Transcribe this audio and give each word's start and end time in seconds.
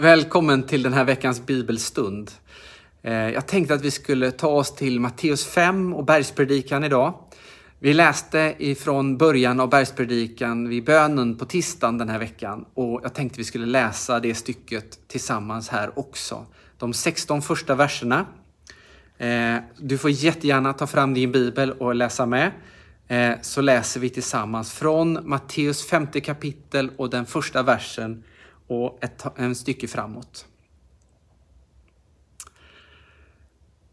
Välkommen 0.00 0.62
till 0.62 0.82
den 0.82 0.92
här 0.92 1.04
veckans 1.04 1.46
bibelstund. 1.46 2.30
Eh, 3.02 3.12
jag 3.12 3.46
tänkte 3.46 3.74
att 3.74 3.84
vi 3.84 3.90
skulle 3.90 4.30
ta 4.30 4.48
oss 4.48 4.74
till 4.74 5.00
Matteus 5.00 5.46
5 5.46 5.94
och 5.94 6.04
bergspredikan 6.04 6.84
idag. 6.84 7.14
Vi 7.78 7.94
läste 7.94 8.54
ifrån 8.58 9.16
början 9.16 9.60
av 9.60 9.70
bergspredikan 9.70 10.68
vid 10.68 10.84
bönen 10.84 11.36
på 11.36 11.44
tisdagen 11.44 11.98
den 11.98 12.08
här 12.08 12.18
veckan 12.18 12.64
och 12.74 13.00
jag 13.02 13.14
tänkte 13.14 13.38
vi 13.38 13.44
skulle 13.44 13.66
läsa 13.66 14.20
det 14.20 14.34
stycket 14.34 15.08
tillsammans 15.08 15.68
här 15.68 15.98
också. 15.98 16.46
De 16.78 16.92
16 16.92 17.42
första 17.42 17.74
verserna. 17.74 18.26
Eh, 19.18 19.56
du 19.78 19.98
får 19.98 20.10
jättegärna 20.10 20.72
ta 20.72 20.86
fram 20.86 21.14
din 21.14 21.32
bibel 21.32 21.72
och 21.72 21.94
läsa 21.94 22.26
med. 22.26 22.50
Eh, 23.08 23.32
så 23.42 23.60
läser 23.60 24.00
vi 24.00 24.10
tillsammans 24.10 24.72
från 24.72 25.18
Matteus 25.28 25.86
femte 25.86 26.20
kapitel 26.20 26.90
och 26.96 27.10
den 27.10 27.26
första 27.26 27.62
versen 27.62 28.22
och 28.70 29.04
ett 29.04 29.24
en 29.36 29.54
stycke 29.54 29.88
framåt. 29.88 30.46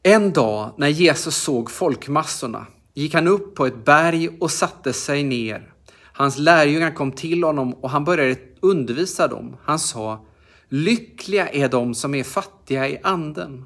En 0.04 0.34
dag 0.34 0.72
när 0.78 0.88
Jesus 0.88 1.36
såg 1.36 1.72
folkmassorna 1.72 2.68
gick 2.94 3.14
han 3.14 3.28
upp 3.28 3.56
på 3.56 3.66
ett 3.66 3.86
berg 3.86 4.30
och 4.40 4.52
satte 4.52 4.94
sig 4.94 5.24
ner. 5.24 5.74
Hans 6.02 6.38
lärjungar 6.38 6.92
kom 6.92 7.12
till 7.12 7.44
honom 7.44 7.74
och 7.74 7.90
han 7.90 8.06
började 8.06 8.36
undervisa 8.60 9.28
dem. 9.28 9.58
Han 9.64 9.80
sa, 9.80 10.26
Lyckliga 10.70 11.50
är 11.50 11.70
de 11.70 11.96
som 11.96 12.16
är 12.16 12.24
fattiga 12.24 12.90
i 12.90 13.00
anden, 13.04 13.66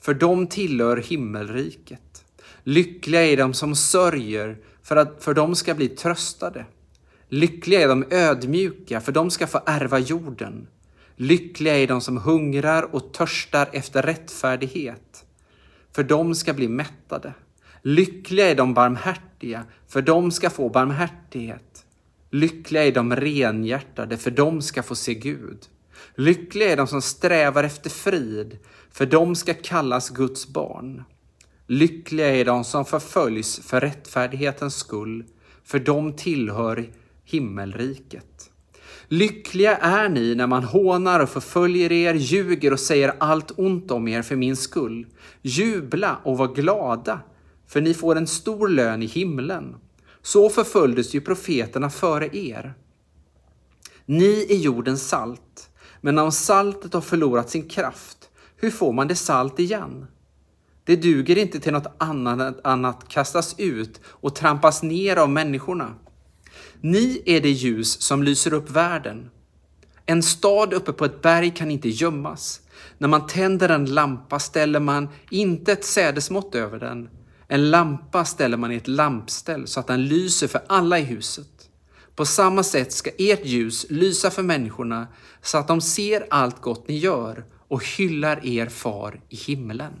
för 0.00 0.14
de 0.14 0.46
tillhör 0.46 0.96
himmelriket. 0.96 2.24
Lyckliga 2.62 3.22
är 3.26 3.36
de 3.36 3.54
som 3.54 3.74
sörjer, 3.74 4.58
för, 4.82 4.96
att, 4.96 5.24
för 5.24 5.34
de 5.34 5.54
ska 5.54 5.74
bli 5.74 5.88
tröstade. 5.88 6.66
Lyckliga 7.30 7.80
är 7.80 7.88
de 7.88 8.04
ödmjuka, 8.10 9.00
för 9.00 9.12
de 9.12 9.30
ska 9.30 9.46
få 9.46 9.60
ärva 9.66 9.98
jorden. 9.98 10.66
Lyckliga 11.16 11.76
är 11.76 11.86
de 11.86 12.00
som 12.00 12.16
hungrar 12.16 12.94
och 12.94 13.12
törstar 13.12 13.68
efter 13.72 14.02
rättfärdighet, 14.02 15.24
för 15.92 16.02
de 16.02 16.34
ska 16.34 16.52
bli 16.52 16.68
mättade. 16.68 17.32
Lyckliga 17.82 18.50
är 18.50 18.54
de 18.54 18.74
barmhärtiga, 18.74 19.64
för 19.88 20.02
de 20.02 20.30
ska 20.30 20.50
få 20.50 20.68
barmhärtighet. 20.68 21.84
Lyckliga 22.30 22.84
är 22.84 22.92
de 22.92 23.16
renhjärtade, 23.16 24.16
för 24.16 24.30
de 24.30 24.62
ska 24.62 24.82
få 24.82 24.94
se 24.94 25.14
Gud. 25.14 25.58
Lyckliga 26.14 26.72
är 26.72 26.76
de 26.76 26.86
som 26.86 27.02
strävar 27.02 27.64
efter 27.64 27.90
frid, 27.90 28.58
för 28.90 29.06
de 29.06 29.34
ska 29.34 29.54
kallas 29.54 30.10
Guds 30.10 30.48
barn. 30.48 31.04
Lyckliga 31.66 32.36
är 32.36 32.44
de 32.44 32.64
som 32.64 32.84
förföljs 32.84 33.60
för 33.60 33.80
rättfärdighetens 33.80 34.74
skull, 34.76 35.24
för 35.64 35.78
de 35.78 36.12
tillhör 36.12 36.88
himmelriket. 37.30 38.50
Lyckliga 39.08 39.76
är 39.76 40.08
ni 40.08 40.34
när 40.34 40.46
man 40.46 40.64
hånar 40.64 41.20
och 41.20 41.28
förföljer 41.28 41.92
er, 41.92 42.14
ljuger 42.14 42.72
och 42.72 42.80
säger 42.80 43.14
allt 43.20 43.52
ont 43.56 43.90
om 43.90 44.08
er 44.08 44.22
för 44.22 44.36
min 44.36 44.56
skull. 44.56 45.06
Jubla 45.42 46.18
och 46.24 46.38
var 46.38 46.54
glada, 46.54 47.20
för 47.66 47.80
ni 47.80 47.94
får 47.94 48.16
en 48.16 48.26
stor 48.26 48.68
lön 48.68 49.02
i 49.02 49.06
himlen. 49.06 49.76
Så 50.22 50.50
förföljdes 50.50 51.14
ju 51.14 51.20
profeterna 51.20 51.90
före 51.90 52.36
er. 52.36 52.74
Ni 54.06 54.46
är 54.48 54.56
jordens 54.56 55.08
salt, 55.08 55.70
men 56.00 56.18
om 56.18 56.32
saltet 56.32 56.94
har 56.94 57.00
förlorat 57.00 57.50
sin 57.50 57.68
kraft, 57.68 58.30
hur 58.56 58.70
får 58.70 58.92
man 58.92 59.08
det 59.08 59.14
salt 59.14 59.58
igen? 59.58 60.06
Det 60.84 60.96
duger 60.96 61.38
inte 61.38 61.60
till 61.60 61.72
något 61.72 61.94
annat 61.98 62.66
än 62.66 62.84
att 62.84 63.08
kastas 63.08 63.54
ut 63.58 64.00
och 64.06 64.34
trampas 64.34 64.82
ner 64.82 65.16
av 65.16 65.30
människorna. 65.30 65.94
Ni 66.80 67.22
är 67.26 67.40
det 67.40 67.50
ljus 67.50 68.00
som 68.00 68.22
lyser 68.22 68.52
upp 68.52 68.70
världen. 68.70 69.30
En 70.06 70.22
stad 70.22 70.72
uppe 70.72 70.92
på 70.92 71.04
ett 71.04 71.22
berg 71.22 71.50
kan 71.50 71.70
inte 71.70 71.88
gömmas. 71.88 72.60
När 72.98 73.08
man 73.08 73.26
tänder 73.26 73.68
en 73.68 73.84
lampa 73.84 74.38
ställer 74.38 74.80
man 74.80 75.08
inte 75.30 75.72
ett 75.72 75.84
sädesmått 75.84 76.54
över 76.54 76.78
den. 76.78 77.08
En 77.48 77.70
lampa 77.70 78.24
ställer 78.24 78.56
man 78.56 78.72
i 78.72 78.76
ett 78.76 78.88
lampställ 78.88 79.66
så 79.66 79.80
att 79.80 79.86
den 79.86 80.04
lyser 80.06 80.48
för 80.48 80.60
alla 80.66 80.98
i 80.98 81.02
huset. 81.02 81.48
På 82.16 82.26
samma 82.26 82.62
sätt 82.62 82.92
ska 82.92 83.10
ert 83.18 83.44
ljus 83.44 83.86
lysa 83.90 84.30
för 84.30 84.42
människorna 84.42 85.06
så 85.42 85.58
att 85.58 85.68
de 85.68 85.80
ser 85.80 86.26
allt 86.30 86.60
gott 86.60 86.88
ni 86.88 86.98
gör 86.98 87.44
och 87.68 87.86
hyllar 87.86 88.46
er 88.46 88.66
far 88.66 89.20
i 89.28 89.36
himlen. 89.36 89.92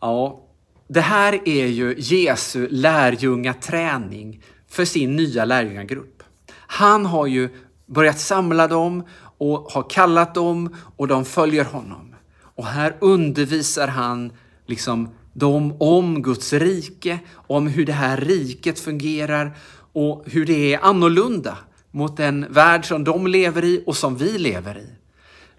Ja, 0.00 0.44
det 0.88 1.00
här 1.00 1.48
är 1.48 1.66
ju 1.66 1.94
Jesu 1.98 2.68
lärjungaträning 2.70 4.42
för 4.74 4.84
sin 4.84 5.16
nya 5.16 5.44
lärjungagrupp. 5.44 6.22
Han 6.50 7.06
har 7.06 7.26
ju 7.26 7.48
börjat 7.86 8.20
samla 8.20 8.68
dem 8.68 9.04
och 9.38 9.58
har 9.58 9.90
kallat 9.90 10.34
dem 10.34 10.76
och 10.96 11.08
de 11.08 11.24
följer 11.24 11.64
honom. 11.64 12.14
Och 12.54 12.66
här 12.66 12.96
undervisar 13.00 13.88
han 13.88 14.32
liksom 14.66 15.08
dem 15.32 15.76
om 15.80 16.22
Guds 16.22 16.52
rike, 16.52 17.18
om 17.34 17.66
hur 17.66 17.86
det 17.86 17.92
här 17.92 18.16
riket 18.16 18.80
fungerar 18.80 19.56
och 19.92 20.24
hur 20.26 20.46
det 20.46 20.74
är 20.74 20.84
annorlunda 20.84 21.58
mot 21.90 22.16
den 22.16 22.46
värld 22.50 22.84
som 22.84 23.04
de 23.04 23.26
lever 23.26 23.64
i 23.64 23.82
och 23.86 23.96
som 23.96 24.16
vi 24.16 24.38
lever 24.38 24.78
i. 24.78 24.88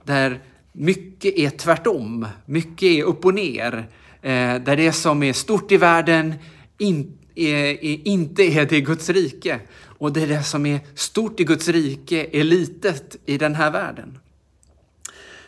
Där 0.04 0.42
mycket 0.72 1.38
är 1.38 1.50
tvärtom, 1.50 2.28
mycket 2.46 2.84
är 2.84 3.04
upp 3.04 3.26
och 3.26 3.34
ner. 3.34 3.88
Eh, 4.22 4.56
där 4.56 4.76
det 4.76 4.92
som 4.92 5.24
är 5.24 5.34
stort 5.34 5.72
i 5.72 5.78
världen 5.78 6.34
in, 6.78 7.18
är, 7.36 7.86
är, 7.86 8.08
inte 8.08 8.44
är 8.44 8.66
det 8.66 8.82
Guds 8.82 9.10
rike. 9.10 9.60
Och 9.98 10.14
det, 10.14 10.22
är 10.22 10.28
det 10.28 10.44
som 10.44 10.66
är 10.66 10.80
stort 10.96 11.40
i 11.40 11.44
Guds 11.44 11.68
rike 11.68 12.28
är 12.32 12.44
litet 12.44 13.16
i 13.26 13.38
den 13.38 13.56
här 13.56 13.72
världen. 13.72 14.20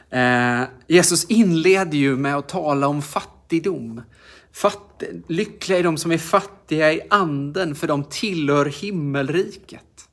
Eh, 0.10 0.64
Jesus 0.88 1.26
inleder 1.26 1.98
ju 1.98 2.16
med 2.16 2.36
att 2.36 2.50
tala 2.50 2.88
om 2.88 3.02
fattigdom. 3.02 4.02
Fatt, 4.52 5.04
lyckliga 5.28 5.80
är 5.80 5.84
de 5.84 5.98
som 5.98 6.12
är 6.12 6.18
fattiga 6.18 6.94
i 6.94 7.02
anden, 7.10 7.76
för 7.76 7.88
de 7.88 8.04
tillhör 8.04 8.66
himmelriket. 8.66 10.10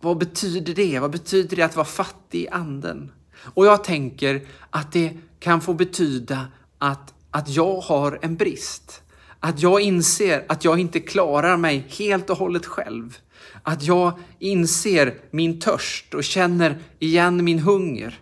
Vad 0.00 0.18
betyder 0.18 0.74
det? 0.74 0.98
Vad 0.98 1.10
betyder 1.10 1.56
det 1.56 1.62
att 1.62 1.76
vara 1.76 1.86
fattig 1.86 2.40
i 2.40 2.48
anden? 2.48 3.12
Och 3.36 3.66
jag 3.66 3.84
tänker 3.84 4.46
att 4.70 4.92
det 4.92 5.12
kan 5.40 5.60
få 5.60 5.74
betyda 5.74 6.46
att, 6.78 7.14
att 7.30 7.48
jag 7.48 7.80
har 7.80 8.18
en 8.22 8.36
brist. 8.36 9.02
Att 9.44 9.62
jag 9.62 9.80
inser 9.80 10.44
att 10.48 10.64
jag 10.64 10.78
inte 10.78 11.00
klarar 11.00 11.56
mig 11.56 11.86
helt 11.98 12.30
och 12.30 12.36
hållet 12.36 12.66
själv. 12.66 13.18
Att 13.62 13.82
jag 13.82 14.18
inser 14.38 15.14
min 15.30 15.60
törst 15.60 16.14
och 16.14 16.24
känner 16.24 16.78
igen 16.98 17.44
min 17.44 17.58
hunger. 17.58 18.20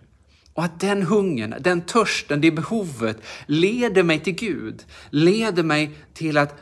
Och 0.54 0.64
att 0.64 0.80
den 0.80 1.02
hungern, 1.02 1.54
den 1.60 1.80
törsten, 1.80 2.40
det 2.40 2.50
behovet 2.50 3.22
leder 3.46 4.02
mig 4.02 4.18
till 4.18 4.34
Gud. 4.34 4.84
Leder 5.10 5.62
mig 5.62 5.90
till 6.14 6.38
att, 6.38 6.54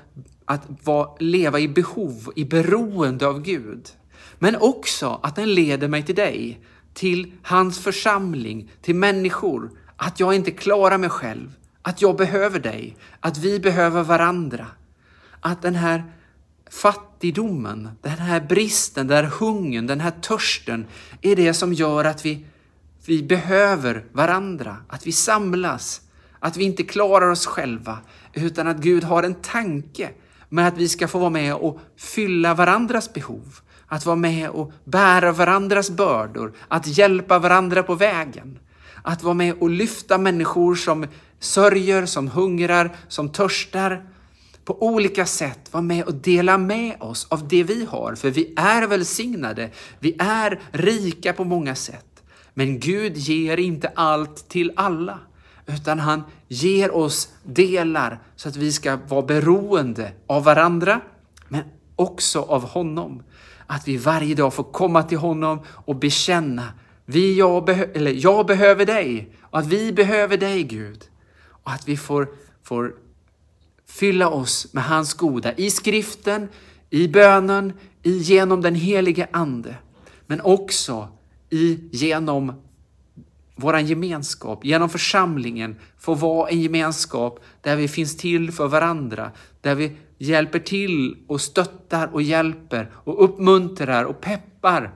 att 0.44 0.62
vara, 0.84 1.09
leva 1.21 1.60
i 1.60 1.69
behov, 1.69 2.32
i 2.37 2.44
beroende 2.44 3.27
av 3.27 3.42
Gud. 3.42 3.88
Men 4.38 4.56
också 4.56 5.21
att 5.22 5.37
den 5.37 5.54
leder 5.54 5.88
mig 5.88 6.03
till 6.03 6.15
dig, 6.15 6.60
till 6.94 7.32
hans 7.42 7.78
församling, 7.78 8.71
till 8.82 8.94
människor. 8.94 9.71
Att 9.97 10.21
jag 10.21 10.34
inte 10.34 10.50
klarar 10.50 10.98
mig 10.98 11.10
själv. 11.10 11.53
Att 11.83 12.03
jag 12.03 12.17
behöver 12.17 12.59
dig. 12.59 12.97
Att 13.21 13.39
vi 13.39 13.61
behöver 13.61 14.03
varandra. 14.03 14.67
Att 15.41 15.63
den 15.63 15.75
här 15.75 16.05
fattigdomen, 16.71 17.89
den 18.01 18.19
här 18.19 18.41
bristen, 18.41 19.07
den 19.07 19.25
här 19.25 19.31
hungern, 19.41 19.87
den 19.87 20.01
här 20.01 20.11
törsten 20.11 20.87
är 21.23 21.37
det 21.37 21.55
som 21.55 21.73
gör 21.73 22.05
att 22.05 22.27
vi, 22.27 22.47
vi 23.07 23.23
behöver 23.23 24.05
varandra. 24.13 24.77
Att 24.89 25.07
vi 25.07 25.13
samlas. 25.13 26.01
Att 26.39 26.57
vi 26.57 26.65
inte 26.65 26.83
klarar 26.83 27.31
oss 27.31 27.47
själva. 27.47 27.99
Utan 28.33 28.69
att 28.69 28.77
Gud 28.77 29.05
har 29.05 29.23
en 29.23 29.35
tanke 29.35 30.11
med 30.49 30.69
att 30.69 30.77
vi 30.77 30.89
ska 30.89 31.09
få 31.09 31.19
vara 31.19 31.31
med 31.31 31.55
och 31.55 31.81
fylla 31.97 32.55
varandras 32.55 33.13
behov. 33.13 33.61
Att 33.87 34.07
vara 34.07 34.17
med 34.17 34.51
och 34.51 34.73
bära 34.85 35.33
varandras 35.33 35.91
bördor. 35.91 36.53
Att 36.69 36.87
hjälpa 36.87 37.39
varandra 37.39 37.83
på 37.83 37.95
vägen. 37.95 38.59
Att 39.03 39.22
vara 39.22 39.34
med 39.34 39.54
och 39.60 39.71
lyfta 39.71 40.19
människor 40.19 40.75
som 40.75 41.07
sörjer, 41.41 42.07
som 42.07 42.28
hungrar, 42.28 42.97
som 43.09 43.28
törstar. 43.28 44.07
På 44.65 44.83
olika 44.83 45.27
sätt 45.27 45.72
vara 45.72 45.83
med 45.83 46.04
och 46.04 46.15
dela 46.15 46.59
med 46.59 47.03
oss 47.03 47.27
av 47.31 47.48
det 47.48 47.63
vi 47.63 47.84
har. 47.84 48.15
För 48.15 48.31
vi 48.31 48.53
är 48.57 48.87
välsignade. 48.87 49.71
Vi 49.98 50.16
är 50.19 50.60
rika 50.72 51.33
på 51.33 51.45
många 51.45 51.75
sätt. 51.75 52.22
Men 52.54 52.81
Gud 52.81 53.16
ger 53.16 53.57
inte 53.57 53.92
allt 53.95 54.48
till 54.48 54.72
alla. 54.77 55.19
Utan 55.66 55.98
han 55.98 56.22
ger 56.48 56.95
oss 56.95 57.28
delar 57.42 58.21
så 58.37 58.48
att 58.48 58.57
vi 58.57 58.72
ska 58.72 58.98
vara 59.09 59.22
beroende 59.22 60.13
av 60.27 60.45
varandra. 60.45 61.01
Men 61.48 61.63
också 61.97 62.41
av 62.41 62.69
honom. 62.69 63.22
Att 63.66 63.89
vi 63.89 63.97
varje 63.97 64.34
dag 64.34 64.54
får 64.54 64.65
komma 64.65 65.03
till 65.03 65.19
honom 65.19 65.59
och 65.66 65.97
bekänna 65.97 66.72
vi, 67.10 67.39
jag, 67.39 67.65
behö 67.65 67.87
eller 67.95 68.13
jag 68.25 68.47
behöver 68.47 68.87
dig 68.87 69.37
och 69.41 69.59
att 69.59 69.66
vi 69.66 69.92
behöver 69.92 70.37
dig 70.37 70.63
Gud. 70.63 71.04
Och 71.62 71.72
att 71.72 71.89
vi 71.89 71.97
får, 71.97 72.28
får 72.62 72.95
fylla 73.86 74.28
oss 74.28 74.74
med 74.74 74.84
hans 74.84 75.15
goda 75.15 75.54
i 75.54 75.71
skriften, 75.71 76.48
i 76.91 77.09
bönen, 77.09 77.72
i, 78.03 78.18
genom 78.18 78.60
den 78.60 78.74
helige 78.74 79.28
Ande. 79.33 79.74
Men 80.27 80.41
också 80.41 81.09
i, 81.51 81.78
genom 81.92 82.53
vår 83.57 83.78
gemenskap, 83.78 84.65
genom 84.65 84.89
församlingen, 84.89 85.77
får 85.98 86.16
vara 86.16 86.48
en 86.48 86.60
gemenskap 86.60 87.45
där 87.60 87.77
vi 87.77 87.89
finns 87.89 88.16
till 88.16 88.53
för 88.53 88.68
varandra, 88.68 89.30
där 89.60 89.74
vi 89.74 89.97
hjälper 90.18 90.59
till 90.59 91.16
och 91.27 91.41
stöttar 91.41 92.15
och 92.15 92.22
hjälper 92.22 92.91
och 92.95 93.24
uppmuntrar 93.24 94.04
och 94.04 94.21
peppar 94.21 94.91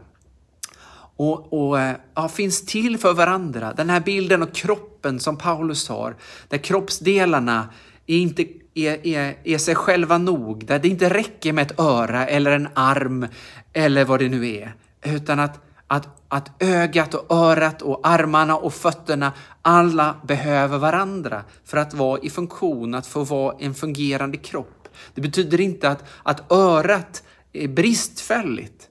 och, 1.16 1.52
och 1.52 1.81
eh, 1.81 1.96
ja, 2.14 2.28
finns 2.28 2.66
till 2.66 2.99
för 2.99 3.12
varandra. 3.12 3.72
Den 3.72 3.90
här 3.90 4.00
bilden 4.00 4.43
av 4.43 4.46
kroppen 4.46 5.20
som 5.20 5.37
Paulus 5.37 5.88
har, 5.88 6.16
där 6.49 6.58
kroppsdelarna 6.58 7.69
är 8.06 8.19
inte 8.19 8.46
är, 8.75 9.06
är, 9.06 9.37
är 9.44 9.58
sig 9.58 9.75
själva 9.75 10.19
nog, 10.19 10.66
där 10.66 10.78
det 10.78 10.88
inte 10.88 11.11
räcker 11.11 11.52
med 11.52 11.70
ett 11.70 11.81
öra 11.81 12.26
eller 12.26 12.50
en 12.50 12.69
arm 12.75 13.26
eller 13.72 14.05
vad 14.05 14.20
det 14.20 14.28
nu 14.28 14.49
är, 14.49 14.75
utan 15.02 15.40
att, 15.40 15.61
att, 15.87 16.08
att 16.28 16.62
ögat 16.62 17.14
och 17.14 17.37
örat 17.37 17.82
och 17.82 18.00
armarna 18.02 18.56
och 18.56 18.75
fötterna, 18.75 19.32
alla 19.62 20.14
behöver 20.22 20.78
varandra 20.78 21.44
för 21.64 21.76
att 21.76 21.94
vara 21.94 22.20
i 22.20 22.31
funktion, 22.31 22.94
att 22.94 23.06
få 23.06 23.25
vara 23.25 23.56
en 23.58 23.75
fungerande 23.75 24.37
kropp. 24.37 24.88
Det 25.14 25.20
betyder 25.20 25.60
inte 25.60 25.88
att, 25.88 26.05
att 26.22 26.52
örat 26.52 27.22
är 27.52 27.69
bristfälligt, 27.69 28.88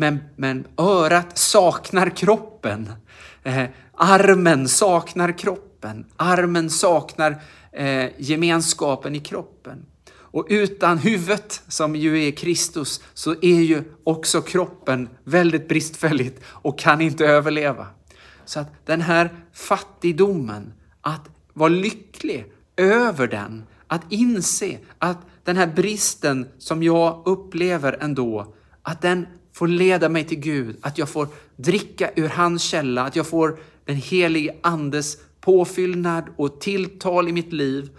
men, 0.00 0.18
men 0.36 0.66
örat 0.78 1.38
saknar 1.38 2.10
kroppen. 2.16 2.92
Eh, 3.42 3.64
armen 3.94 4.68
saknar 4.68 5.38
kroppen. 5.38 6.06
Armen 6.16 6.70
saknar 6.70 7.42
eh, 7.72 8.06
gemenskapen 8.18 9.14
i 9.14 9.20
kroppen. 9.20 9.86
Och 10.12 10.46
utan 10.48 10.98
huvudet, 10.98 11.62
som 11.68 11.96
ju 11.96 12.26
är 12.26 12.30
Kristus, 12.30 13.00
så 13.14 13.30
är 13.42 13.60
ju 13.60 13.82
också 14.04 14.42
kroppen 14.42 15.08
väldigt 15.24 15.68
bristfälligt 15.68 16.40
och 16.44 16.78
kan 16.78 17.00
inte 17.00 17.26
överleva. 17.26 17.86
Så 18.44 18.60
att 18.60 18.86
den 18.86 19.00
här 19.00 19.30
fattigdomen, 19.52 20.72
att 21.00 21.28
vara 21.52 21.68
lycklig 21.68 22.52
över 22.76 23.26
den, 23.26 23.64
att 23.86 24.02
inse 24.08 24.78
att 24.98 25.18
den 25.44 25.56
här 25.56 25.66
bristen 25.66 26.48
som 26.58 26.82
jag 26.82 27.22
upplever 27.26 27.98
ändå, 28.00 28.54
att 28.82 29.02
den 29.02 29.26
får 29.60 29.68
leda 29.68 30.08
mig 30.08 30.24
till 30.24 30.40
Gud, 30.40 30.76
att 30.80 30.98
jag 30.98 31.08
får 31.08 31.28
dricka 31.56 32.10
ur 32.16 32.28
hans 32.28 32.62
källa, 32.62 33.02
att 33.02 33.16
jag 33.16 33.26
får 33.26 33.58
den 33.84 33.96
helige 33.96 34.54
Andes 34.62 35.16
påfyllnad 35.40 36.24
och 36.36 36.60
tilltal 36.60 37.28
i 37.28 37.32
mitt 37.32 37.52
liv 37.52 37.90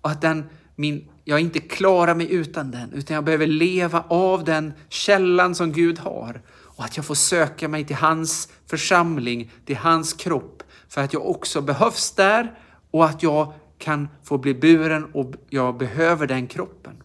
och 0.00 0.10
att 0.10 0.20
den, 0.20 0.44
min, 0.76 1.08
jag 1.24 1.40
inte 1.40 1.60
klarar 1.60 2.14
mig 2.14 2.32
utan 2.32 2.70
den, 2.70 2.92
utan 2.92 3.14
jag 3.14 3.24
behöver 3.24 3.46
leva 3.46 4.04
av 4.08 4.44
den 4.44 4.72
källan 4.88 5.54
som 5.54 5.72
Gud 5.72 5.98
har 5.98 6.42
och 6.50 6.84
att 6.84 6.96
jag 6.96 7.06
får 7.06 7.14
söka 7.14 7.68
mig 7.68 7.84
till 7.86 7.96
hans 7.96 8.48
församling, 8.66 9.50
till 9.66 9.76
hans 9.76 10.12
kropp, 10.12 10.62
för 10.88 11.00
att 11.00 11.12
jag 11.12 11.26
också 11.26 11.60
behövs 11.60 12.12
där 12.12 12.58
och 12.90 13.04
att 13.04 13.22
jag 13.22 13.52
kan 13.78 14.08
få 14.24 14.38
bli 14.38 14.54
buren 14.54 15.04
och 15.04 15.32
jag 15.50 15.78
behöver 15.78 16.26
den 16.26 16.46
kroppen. 16.46 17.02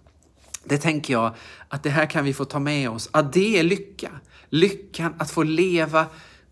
Det 0.69 0.77
tänker 0.77 1.13
jag 1.13 1.35
att 1.69 1.83
det 1.83 1.89
här 1.89 2.05
kan 2.05 2.25
vi 2.25 2.33
få 2.33 2.45
ta 2.45 2.59
med 2.59 2.89
oss, 2.89 3.09
att 3.11 3.33
det 3.33 3.59
är 3.59 3.63
lycka. 3.63 4.11
Lyckan 4.49 5.13
att 5.17 5.31
få 5.31 5.43
leva 5.43 6.05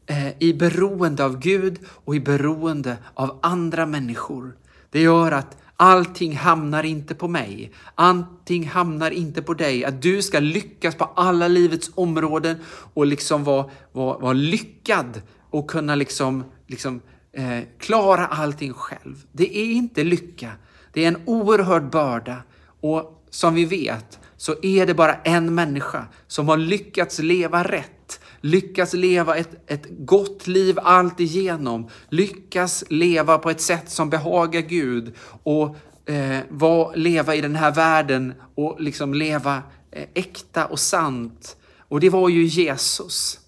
eh, 0.05 0.29
i 0.39 0.53
beroende 0.53 1.25
av 1.25 1.39
Gud 1.39 1.79
och 1.87 2.15
i 2.15 2.19
beroende 2.19 2.97
av 3.13 3.39
andra 3.41 3.85
människor. 3.85 4.55
Det 4.89 5.01
gör 5.01 5.31
att 5.31 5.57
allting 5.75 6.35
hamnar 6.35 6.83
inte 6.83 7.15
på 7.15 7.27
mig. 7.27 7.71
Allting 7.95 8.67
hamnar 8.67 9.11
inte 9.11 9.41
på 9.41 9.53
dig. 9.53 9.85
Att 9.85 10.01
du 10.01 10.21
ska 10.21 10.39
lyckas 10.39 10.95
på 10.95 11.05
alla 11.05 11.47
livets 11.47 11.91
områden 11.95 12.57
och 12.93 13.05
liksom 13.05 13.43
vara, 13.43 13.69
vara, 13.91 14.17
vara 14.17 14.33
lyckad 14.33 15.21
och 15.49 15.69
kunna 15.69 15.95
liksom, 15.95 16.43
liksom 16.67 17.01
eh, 17.31 17.59
klara 17.79 18.27
allting 18.27 18.73
själv. 18.73 19.25
Det 19.31 19.57
är 19.57 19.71
inte 19.71 20.03
lycka. 20.03 20.51
Det 20.93 21.03
är 21.03 21.07
en 21.07 21.21
oerhörd 21.25 21.89
börda 21.89 22.37
och 22.81 23.24
som 23.35 23.55
vi 23.55 23.65
vet 23.65 24.19
så 24.37 24.55
är 24.61 24.85
det 24.85 24.93
bara 24.93 25.15
en 25.15 25.55
människa 25.55 26.07
som 26.27 26.47
har 26.47 26.57
lyckats 26.57 27.19
leva 27.19 27.63
rätt, 27.63 28.19
lyckats 28.41 28.93
leva 28.93 29.35
ett, 29.35 29.71
ett 29.71 29.85
gott 29.89 30.47
liv 30.47 30.79
allt 30.83 31.19
igenom, 31.19 31.89
lyckas 32.09 32.83
leva 32.89 33.37
på 33.37 33.49
ett 33.49 33.61
sätt 33.61 33.89
som 33.89 34.09
behagar 34.09 34.61
Gud 34.61 35.13
och 35.43 35.75
eh, 36.09 36.39
var, 36.49 36.95
leva 36.95 37.35
i 37.35 37.41
den 37.41 37.55
här 37.55 37.71
världen 37.71 38.33
och 38.55 38.81
liksom 38.81 39.13
leva 39.13 39.63
eh, 39.91 40.07
äkta 40.13 40.65
och 40.65 40.79
sant. 40.79 41.57
Och 41.87 41.99
det 41.99 42.09
var 42.09 42.29
ju 42.29 42.43
Jesus. 42.43 43.39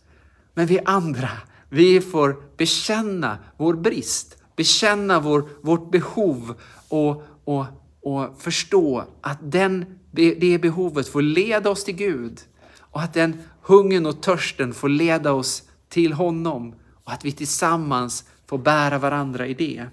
Men 0.54 0.66
vi 0.66 0.80
andra, 0.86 1.30
vi 1.70 2.02
får 2.02 2.36
bekänna 2.58 3.38
vår 3.58 3.74
brist, 3.74 4.38
bekänna 4.56 5.20
vår, 5.20 5.50
vårt 5.62 5.92
behov 5.92 6.56
och, 6.90 7.24
och, 7.46 7.66
och 8.08 8.42
förstå 8.42 9.04
att 9.22 9.38
den, 9.42 9.86
det 10.12 10.62
behovet 10.62 11.08
får 11.08 11.22
leda 11.22 11.70
oss 11.70 11.84
till 11.84 11.96
Gud 11.96 12.40
och 12.78 13.02
att 13.02 13.14
den 13.14 13.42
hungern 13.62 14.06
och 14.06 14.22
törsten 14.22 14.74
får 14.74 14.90
leda 14.90 15.34
oss 15.34 15.64
till 15.90 16.14
honom 16.14 16.76
och 17.04 17.12
att 17.12 17.26
vi 17.26 17.32
tillsammans 17.32 18.24
får 18.48 18.58
bära 18.58 18.98
varandra 18.98 19.48
i 19.48 19.54
det. 19.54 19.86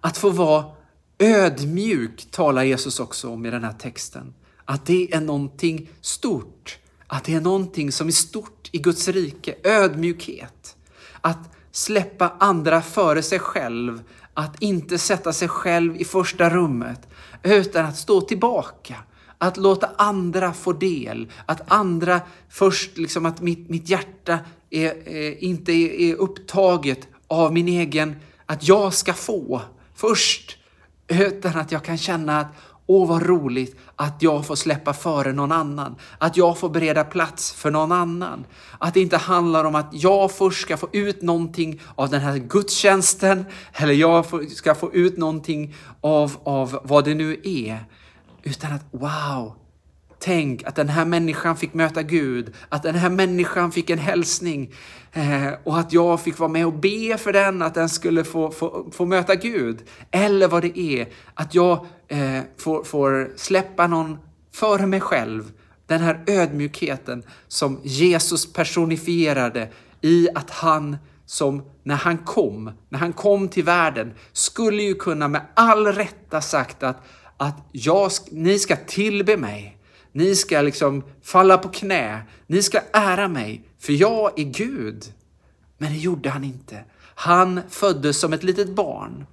Att 0.00 0.18
få 0.18 0.30
vara 0.30 0.64
ödmjuk 1.18 2.30
talar 2.30 2.62
Jesus 2.62 3.00
också 3.00 3.28
om 3.28 3.46
i 3.46 3.50
den 3.50 3.64
här 3.64 3.72
texten. 3.72 4.34
Att 4.64 4.86
det 4.86 5.14
är 5.14 5.20
någonting 5.20 5.90
stort. 6.00 6.78
Att 7.06 7.24
det 7.24 7.34
är 7.34 7.40
någonting 7.40 7.92
som 7.92 8.06
är 8.06 8.12
stort 8.12 8.68
i 8.72 8.78
Guds 8.78 9.08
rike. 9.08 9.54
Ödmjukhet. 9.64 10.76
Att 11.20 11.54
släppa 11.70 12.32
andra 12.38 12.82
före 12.82 13.22
sig 13.22 13.38
själv. 13.38 14.02
Att 14.38 14.62
inte 14.62 14.98
sätta 14.98 15.32
sig 15.32 15.48
själv 15.48 15.96
i 15.96 16.04
första 16.04 16.50
rummet. 16.50 17.08
Utan 17.42 17.86
att 17.86 17.96
stå 17.96 18.20
tillbaka 18.20 18.96
att 19.38 19.56
låta 19.56 19.90
andra 19.96 20.52
få 20.52 20.72
del, 20.72 21.32
att 21.46 21.72
andra 21.72 22.20
först, 22.48 22.98
liksom 22.98 23.26
att 23.26 23.40
mitt, 23.40 23.68
mitt 23.68 23.88
hjärta 23.88 24.38
är, 24.70 25.08
är, 25.08 25.44
inte 25.44 25.72
är, 25.72 25.90
är 25.90 26.14
upptaget 26.14 27.08
av 27.26 27.52
min 27.52 27.68
egen, 27.68 28.16
att 28.46 28.68
jag 28.68 28.94
ska 28.94 29.12
få 29.12 29.62
först, 29.94 30.56
utan 31.08 31.56
att 31.56 31.72
jag 31.72 31.84
kan 31.84 31.98
känna 31.98 32.40
att 32.40 32.54
Åh, 32.90 33.08
vad 33.08 33.22
roligt 33.22 33.76
att 33.96 34.22
jag 34.22 34.46
får 34.46 34.56
släppa 34.56 34.92
före 34.92 35.32
någon 35.32 35.52
annan. 35.52 35.96
Att 36.18 36.36
jag 36.36 36.58
får 36.58 36.68
bereda 36.68 37.04
plats 37.04 37.52
för 37.52 37.70
någon 37.70 37.92
annan. 37.92 38.44
Att 38.78 38.94
det 38.94 39.00
inte 39.00 39.16
handlar 39.16 39.64
om 39.64 39.74
att 39.74 39.88
jag 39.90 40.32
först 40.32 40.62
ska 40.62 40.76
få 40.76 40.88
ut 40.92 41.22
någonting 41.22 41.80
av 41.94 42.10
den 42.10 42.20
här 42.20 42.36
gudstjänsten 42.36 43.44
eller 43.72 43.92
jag 43.92 44.24
ska 44.50 44.74
få 44.74 44.92
ut 44.92 45.16
någonting 45.16 45.74
av, 46.00 46.36
av 46.44 46.80
vad 46.84 47.04
det 47.04 47.14
nu 47.14 47.40
är. 47.44 47.84
Utan 48.42 48.72
att 48.72 48.84
wow, 48.90 49.54
tänk 50.18 50.64
att 50.64 50.74
den 50.74 50.88
här 50.88 51.04
människan 51.04 51.56
fick 51.56 51.74
möta 51.74 52.02
Gud, 52.02 52.54
att 52.68 52.82
den 52.82 52.94
här 52.94 53.10
människan 53.10 53.72
fick 53.72 53.90
en 53.90 53.98
hälsning 53.98 54.72
eh, 55.12 55.48
och 55.64 55.78
att 55.78 55.92
jag 55.92 56.20
fick 56.20 56.38
vara 56.38 56.50
med 56.50 56.66
och 56.66 56.72
be 56.72 57.18
för 57.18 57.32
den, 57.32 57.62
att 57.62 57.74
den 57.74 57.88
skulle 57.88 58.24
få, 58.24 58.50
få, 58.50 58.88
få 58.92 59.04
möta 59.04 59.34
Gud. 59.34 59.78
Eller 60.10 60.48
vad 60.48 60.62
det 60.62 60.78
är, 60.78 61.08
att 61.34 61.54
jag 61.54 61.86
eh, 62.08 62.40
får, 62.58 62.84
får 62.84 63.32
släppa 63.36 63.86
någon 63.86 64.18
före 64.54 64.86
mig 64.86 65.00
själv. 65.00 65.52
Den 65.86 66.00
här 66.00 66.24
ödmjukheten 66.26 67.22
som 67.48 67.80
Jesus 67.82 68.52
personifierade 68.52 69.68
i 70.00 70.28
att 70.34 70.50
han 70.50 70.96
som 71.26 71.62
när 71.82 71.94
han 71.94 72.18
kom, 72.18 72.72
när 72.88 72.98
han 72.98 73.12
kom 73.12 73.48
till 73.48 73.64
världen, 73.64 74.12
skulle 74.32 74.82
ju 74.82 74.94
kunna 74.94 75.28
med 75.28 75.40
all 75.54 75.86
rätta 75.86 76.40
sagt 76.40 76.82
att 76.82 77.06
att 77.38 77.68
jag, 77.72 78.10
ni 78.30 78.58
ska 78.58 78.76
tillbe 78.76 79.36
mig. 79.36 79.77
Ni 80.12 80.36
ska 80.36 80.60
liksom 80.60 81.04
falla 81.22 81.58
på 81.58 81.68
knä. 81.68 82.22
Ni 82.46 82.62
ska 82.62 82.80
ära 82.92 83.28
mig, 83.28 83.62
för 83.78 83.92
jag 83.92 84.38
är 84.38 84.44
Gud. 84.44 85.04
Men 85.78 85.92
det 85.92 85.98
gjorde 85.98 86.30
han 86.30 86.44
inte. 86.44 86.84
Han 87.14 87.60
föddes 87.68 88.20
som 88.20 88.32
ett 88.32 88.42
litet 88.42 88.68
barn. 88.68 89.26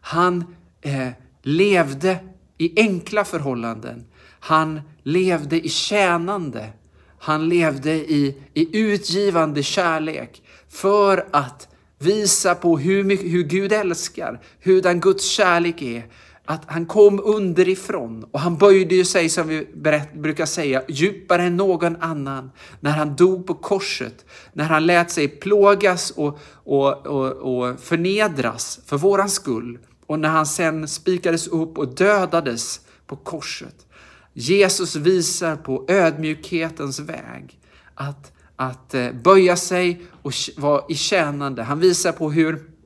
Han 0.00 0.44
eh, 0.80 1.08
levde 1.42 2.18
i 2.58 2.80
enkla 2.80 3.24
förhållanden. 3.24 4.04
Han 4.40 4.80
levde 5.02 5.66
i 5.66 5.68
tjänande. 5.68 6.72
Han 7.18 7.48
levde 7.48 7.90
i, 7.92 8.36
i 8.54 8.78
utgivande 8.78 9.62
kärlek 9.62 10.42
för 10.68 11.26
att 11.30 11.68
visa 11.98 12.54
på 12.54 12.78
hur, 12.78 13.04
mycket, 13.04 13.32
hur 13.32 13.42
Gud 13.42 13.72
älskar, 13.72 14.40
hur 14.58 14.82
den 14.82 15.00
Guds 15.00 15.24
kärlek 15.24 15.82
är 15.82 16.06
att 16.50 16.62
han 16.66 16.86
kom 16.86 17.20
underifrån 17.24 18.24
och 18.30 18.40
han 18.40 18.56
böjde 18.56 19.04
sig, 19.04 19.28
som 19.28 19.48
vi 19.48 19.66
brukar 20.14 20.46
säga, 20.46 20.82
djupare 20.88 21.42
än 21.42 21.56
någon 21.56 21.96
annan 21.96 22.50
när 22.80 22.90
han 22.90 23.16
dog 23.16 23.46
på 23.46 23.54
korset, 23.54 24.24
när 24.52 24.64
han 24.64 24.86
lät 24.86 25.10
sig 25.10 25.28
plågas 25.28 26.10
och, 26.10 26.38
och, 26.64 27.06
och, 27.06 27.32
och 27.32 27.80
förnedras 27.80 28.80
för 28.86 28.96
våran 28.96 29.30
skull 29.30 29.78
och 30.06 30.20
när 30.20 30.28
han 30.28 30.46
sen 30.46 30.88
spikades 30.88 31.48
upp 31.48 31.78
och 31.78 31.94
dödades 31.94 32.80
på 33.06 33.16
korset. 33.16 33.86
Jesus 34.32 34.96
visar 34.96 35.56
på 35.56 35.84
ödmjukhetens 35.88 36.98
väg, 37.00 37.60
att, 37.94 38.32
att 38.56 38.94
eh, 38.94 39.12
böja 39.12 39.56
sig 39.56 40.02
och 40.22 40.32
vara 40.56 40.82
i 40.88 40.94
tjänande. 40.94 41.62
Han 41.62 41.80
visar 41.80 42.12
på 42.12 42.30
hur 42.30 42.77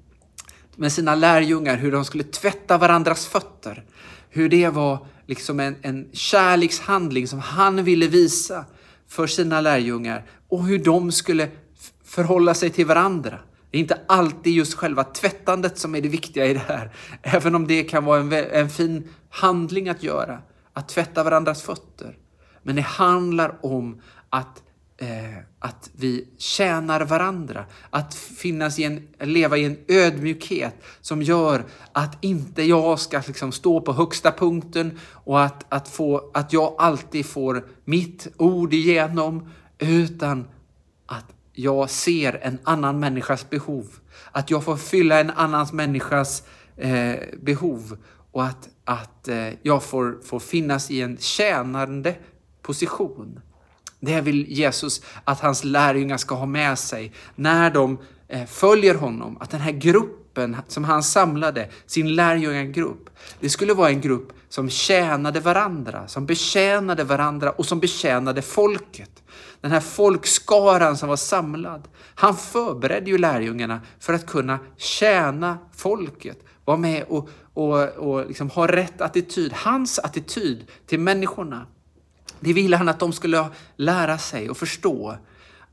med 0.82 0.92
sina 0.92 1.14
lärjungar, 1.14 1.76
hur 1.76 1.92
de 1.92 2.04
skulle 2.04 2.24
tvätta 2.24 2.78
varandras 2.78 3.26
fötter. 3.26 3.84
Hur 4.28 4.48
det 4.48 4.68
var 4.68 5.06
liksom 5.26 5.60
en, 5.60 5.76
en 5.82 6.08
kärlekshandling 6.12 7.28
som 7.28 7.38
han 7.38 7.84
ville 7.84 8.06
visa 8.06 8.64
för 9.08 9.26
sina 9.26 9.60
lärjungar 9.60 10.24
och 10.48 10.64
hur 10.64 10.78
de 10.78 11.12
skulle 11.12 11.48
förhålla 12.04 12.54
sig 12.54 12.70
till 12.70 12.86
varandra. 12.86 13.38
Det 13.70 13.78
är 13.78 13.80
inte 13.80 14.00
alltid 14.08 14.52
just 14.52 14.74
själva 14.74 15.04
tvättandet 15.04 15.78
som 15.78 15.94
är 15.94 16.00
det 16.00 16.08
viktiga 16.08 16.46
i 16.46 16.54
det 16.54 16.64
här, 16.68 16.92
även 17.22 17.54
om 17.54 17.66
det 17.66 17.84
kan 17.84 18.04
vara 18.04 18.20
en, 18.20 18.32
en 18.32 18.70
fin 18.70 19.08
handling 19.30 19.88
att 19.88 20.02
göra, 20.02 20.38
att 20.72 20.88
tvätta 20.88 21.24
varandras 21.24 21.62
fötter. 21.62 22.16
Men 22.62 22.76
det 22.76 22.82
handlar 22.82 23.66
om 23.66 24.00
att 24.30 24.62
eh, 25.02 25.38
att 25.58 25.90
vi 25.92 26.28
tjänar 26.38 27.00
varandra. 27.00 27.64
Att 27.90 28.14
finnas 28.14 28.78
i 28.78 28.84
en, 28.84 29.08
leva 29.20 29.56
i 29.56 29.64
en 29.64 29.76
ödmjukhet 29.88 30.74
som 31.00 31.22
gör 31.22 31.64
att 31.92 32.24
inte 32.24 32.62
jag 32.62 32.98
ska 32.98 33.22
liksom 33.26 33.52
stå 33.52 33.80
på 33.80 33.92
högsta 33.92 34.32
punkten 34.32 34.98
och 35.08 35.42
att, 35.42 35.64
att, 35.68 35.88
få, 35.88 36.30
att 36.34 36.52
jag 36.52 36.74
alltid 36.78 37.26
får 37.26 37.66
mitt 37.84 38.28
ord 38.36 38.74
igenom, 38.74 39.50
utan 39.78 40.48
att 41.06 41.26
jag 41.52 41.90
ser 41.90 42.38
en 42.42 42.58
annan 42.64 43.00
människas 43.00 43.50
behov. 43.50 43.86
Att 44.32 44.50
jag 44.50 44.64
får 44.64 44.76
fylla 44.76 45.20
en 45.20 45.30
annan 45.30 45.66
människas 45.72 46.42
eh, 46.76 47.16
behov 47.40 47.96
och 48.32 48.44
att, 48.44 48.68
att 48.84 49.28
eh, 49.28 49.48
jag 49.62 49.82
får, 49.82 50.18
får 50.24 50.40
finnas 50.40 50.90
i 50.90 51.00
en 51.00 51.16
tjänande 51.16 52.14
position. 52.62 53.40
Det 54.04 54.20
vill 54.20 54.52
Jesus 54.52 55.02
att 55.24 55.40
hans 55.40 55.64
lärjungar 55.64 56.16
ska 56.16 56.34
ha 56.34 56.46
med 56.46 56.78
sig 56.78 57.12
när 57.34 57.70
de 57.70 57.98
eh, 58.28 58.46
följer 58.46 58.94
honom. 58.94 59.36
Att 59.40 59.50
den 59.50 59.60
här 59.60 59.72
gruppen 59.72 60.56
som 60.68 60.84
han 60.84 61.02
samlade, 61.02 61.68
sin 61.86 62.14
lärjungagrupp, 62.14 63.10
det 63.40 63.48
skulle 63.48 63.74
vara 63.74 63.88
en 63.88 64.00
grupp 64.00 64.32
som 64.48 64.70
tjänade 64.70 65.40
varandra, 65.40 66.08
som 66.08 66.26
betjänade 66.26 67.04
varandra 67.04 67.50
och 67.50 67.66
som 67.66 67.80
betjänade 67.80 68.42
folket. 68.42 69.22
Den 69.60 69.70
här 69.70 69.80
folkskaran 69.80 70.96
som 70.96 71.08
var 71.08 71.16
samlad. 71.16 71.88
Han 72.14 72.36
förberedde 72.36 73.10
ju 73.10 73.18
lärjungarna 73.18 73.80
för 74.00 74.12
att 74.12 74.26
kunna 74.26 74.58
tjäna 74.76 75.58
folket, 75.76 76.38
vara 76.64 76.76
med 76.76 77.04
och, 77.08 77.28
och, 77.54 77.88
och 77.88 78.26
liksom 78.26 78.50
ha 78.50 78.66
rätt 78.66 79.00
attityd, 79.00 79.52
hans 79.52 79.98
attityd 79.98 80.64
till 80.86 81.00
människorna. 81.00 81.66
Det 82.42 82.52
ville 82.52 82.76
han 82.76 82.88
att 82.88 83.00
de 83.00 83.12
skulle 83.12 83.46
lära 83.76 84.18
sig 84.18 84.50
och 84.50 84.56
förstå. 84.56 85.16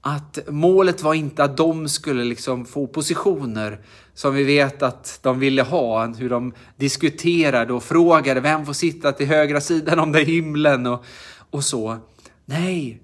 Att 0.02 0.40
målet 0.48 1.04
var 1.04 1.14
inte 1.14 1.44
att 1.44 1.58
de 1.58 1.90
skulle 1.90 2.24
liksom 2.24 2.66
få 2.66 2.88
positioner 2.88 3.80
som 4.14 4.36
vi 4.36 4.44
vet 4.44 4.82
att 4.84 5.20
de 5.24 5.40
ville 5.40 5.62
ha. 5.62 6.08
Hur 6.08 6.30
de 6.30 6.54
diskuterade 6.78 7.74
och 7.74 7.84
frågade 7.84 8.40
vem 8.40 8.66
får 8.66 8.74
sitta 8.74 9.12
till 9.12 9.28
högra 9.28 9.62
sidan 9.62 10.00
om 10.00 10.12
det 10.12 10.22
är 10.22 10.26
himlen 10.26 10.88
och, 10.88 11.06
och 11.50 11.64
så. 11.64 11.98
Nej, 12.46 13.02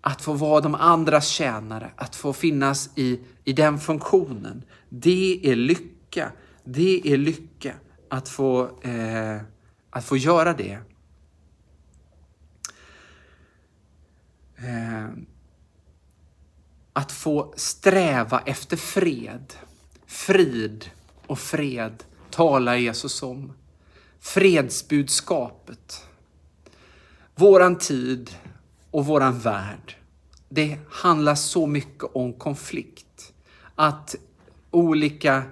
att 0.00 0.22
få 0.22 0.32
vara 0.32 0.60
de 0.60 0.74
andras 0.74 1.28
tjänare, 1.28 1.90
att 1.96 2.16
få 2.16 2.32
finnas 2.32 2.90
i, 2.94 3.20
i 3.44 3.52
den 3.52 3.78
funktionen. 3.78 4.62
Det 4.88 5.40
är 5.42 5.56
lycka. 5.56 6.32
Det 6.64 7.00
är 7.04 7.16
lycka 7.16 7.74
att 8.08 8.28
få, 8.28 8.62
eh, 8.82 9.36
att 9.90 10.04
få 10.04 10.16
göra 10.16 10.52
det. 10.52 10.78
Eh, 14.64 15.08
att 16.92 17.12
få 17.12 17.52
sträva 17.56 18.40
efter 18.40 18.76
fred. 18.76 19.54
Frid 20.06 20.90
och 21.26 21.38
fred 21.38 22.04
talar 22.30 22.76
Jesus 22.76 23.22
om. 23.22 23.52
Fredsbudskapet. 24.20 26.06
Våran 27.34 27.78
tid 27.78 28.30
och 28.90 29.06
våran 29.06 29.38
värld. 29.38 29.96
Det 30.48 30.78
handlar 30.90 31.34
så 31.34 31.66
mycket 31.66 32.04
om 32.12 32.32
konflikt. 32.32 33.32
Att 33.74 34.16
olika 34.70 35.42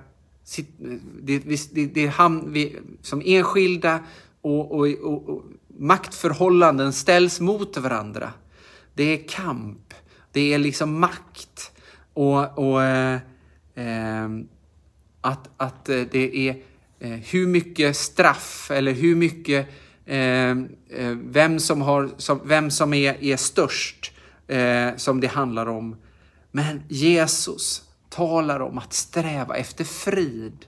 det, 1.22 1.38
det, 1.38 1.94
det, 1.94 2.12
vi, 2.46 2.76
som 3.02 3.22
enskilda 3.24 4.00
och, 4.40 4.72
och, 4.72 4.86
och, 4.86 5.28
och 5.28 5.44
maktförhållanden 5.78 6.92
ställs 6.92 7.40
mot 7.40 7.76
varandra. 7.76 8.32
Det 8.96 9.04
är 9.04 9.28
kamp. 9.28 9.94
Det 10.32 10.54
är 10.54 10.58
liksom 10.58 11.00
makt. 11.00 11.72
Och, 12.14 12.58
och 12.58 12.82
eh, 12.82 13.20
eh, 13.74 14.28
att, 15.20 15.48
att 15.56 15.88
eh, 15.88 16.00
det 16.10 16.48
är 16.48 16.56
eh, 17.00 17.10
hur 17.10 17.46
mycket 17.46 17.96
straff 17.96 18.70
eller 18.70 18.92
hur 18.92 19.16
mycket 19.16 19.68
eh, 20.06 20.50
eh 20.50 20.56
vem 21.14 21.60
som, 21.60 21.80
har, 21.80 22.10
som, 22.16 22.40
vem 22.44 22.70
som 22.70 22.94
är, 22.94 23.24
är 23.24 23.36
störst 23.36 24.12
eh, 24.46 24.96
som 24.96 25.20
det 25.20 25.26
handlar 25.26 25.66
om. 25.66 25.96
Men 26.50 26.82
Jesus 26.88 27.82
talar 28.08 28.60
om 28.60 28.78
att 28.78 28.92
sträva 28.92 29.56
efter 29.56 29.84
frid. 29.84 30.66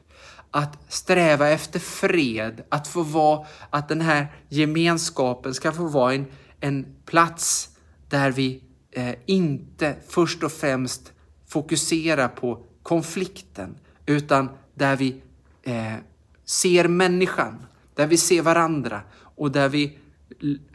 Att 0.51 0.93
sträva 0.93 1.49
efter 1.49 1.79
fred, 1.79 2.63
att 2.69 2.89
få 2.89 3.03
vara, 3.03 3.47
att 3.71 3.89
den 3.89 4.01
här 4.01 4.27
gemenskapen 4.49 5.55
ska 5.55 5.73
få 5.73 5.89
vara 5.89 6.15
en, 6.15 6.27
en 6.61 6.87
plats 7.07 7.71
där 8.09 8.31
vi 8.31 8.63
eh, 8.91 9.15
inte 9.27 9.97
först 10.09 10.43
och 10.43 10.53
främst 10.53 11.13
fokuserar 11.47 12.29
på 12.29 12.65
konflikten, 12.83 13.77
utan 14.07 14.49
där 14.75 14.97
vi 14.97 15.23
eh, 15.63 15.95
ser 16.45 16.89
människan, 16.89 17.67
där 17.95 18.07
vi 18.07 18.17
ser 18.17 18.43
varandra 18.43 19.01
och 19.15 19.53
där 19.53 19.69
vi 19.69 19.99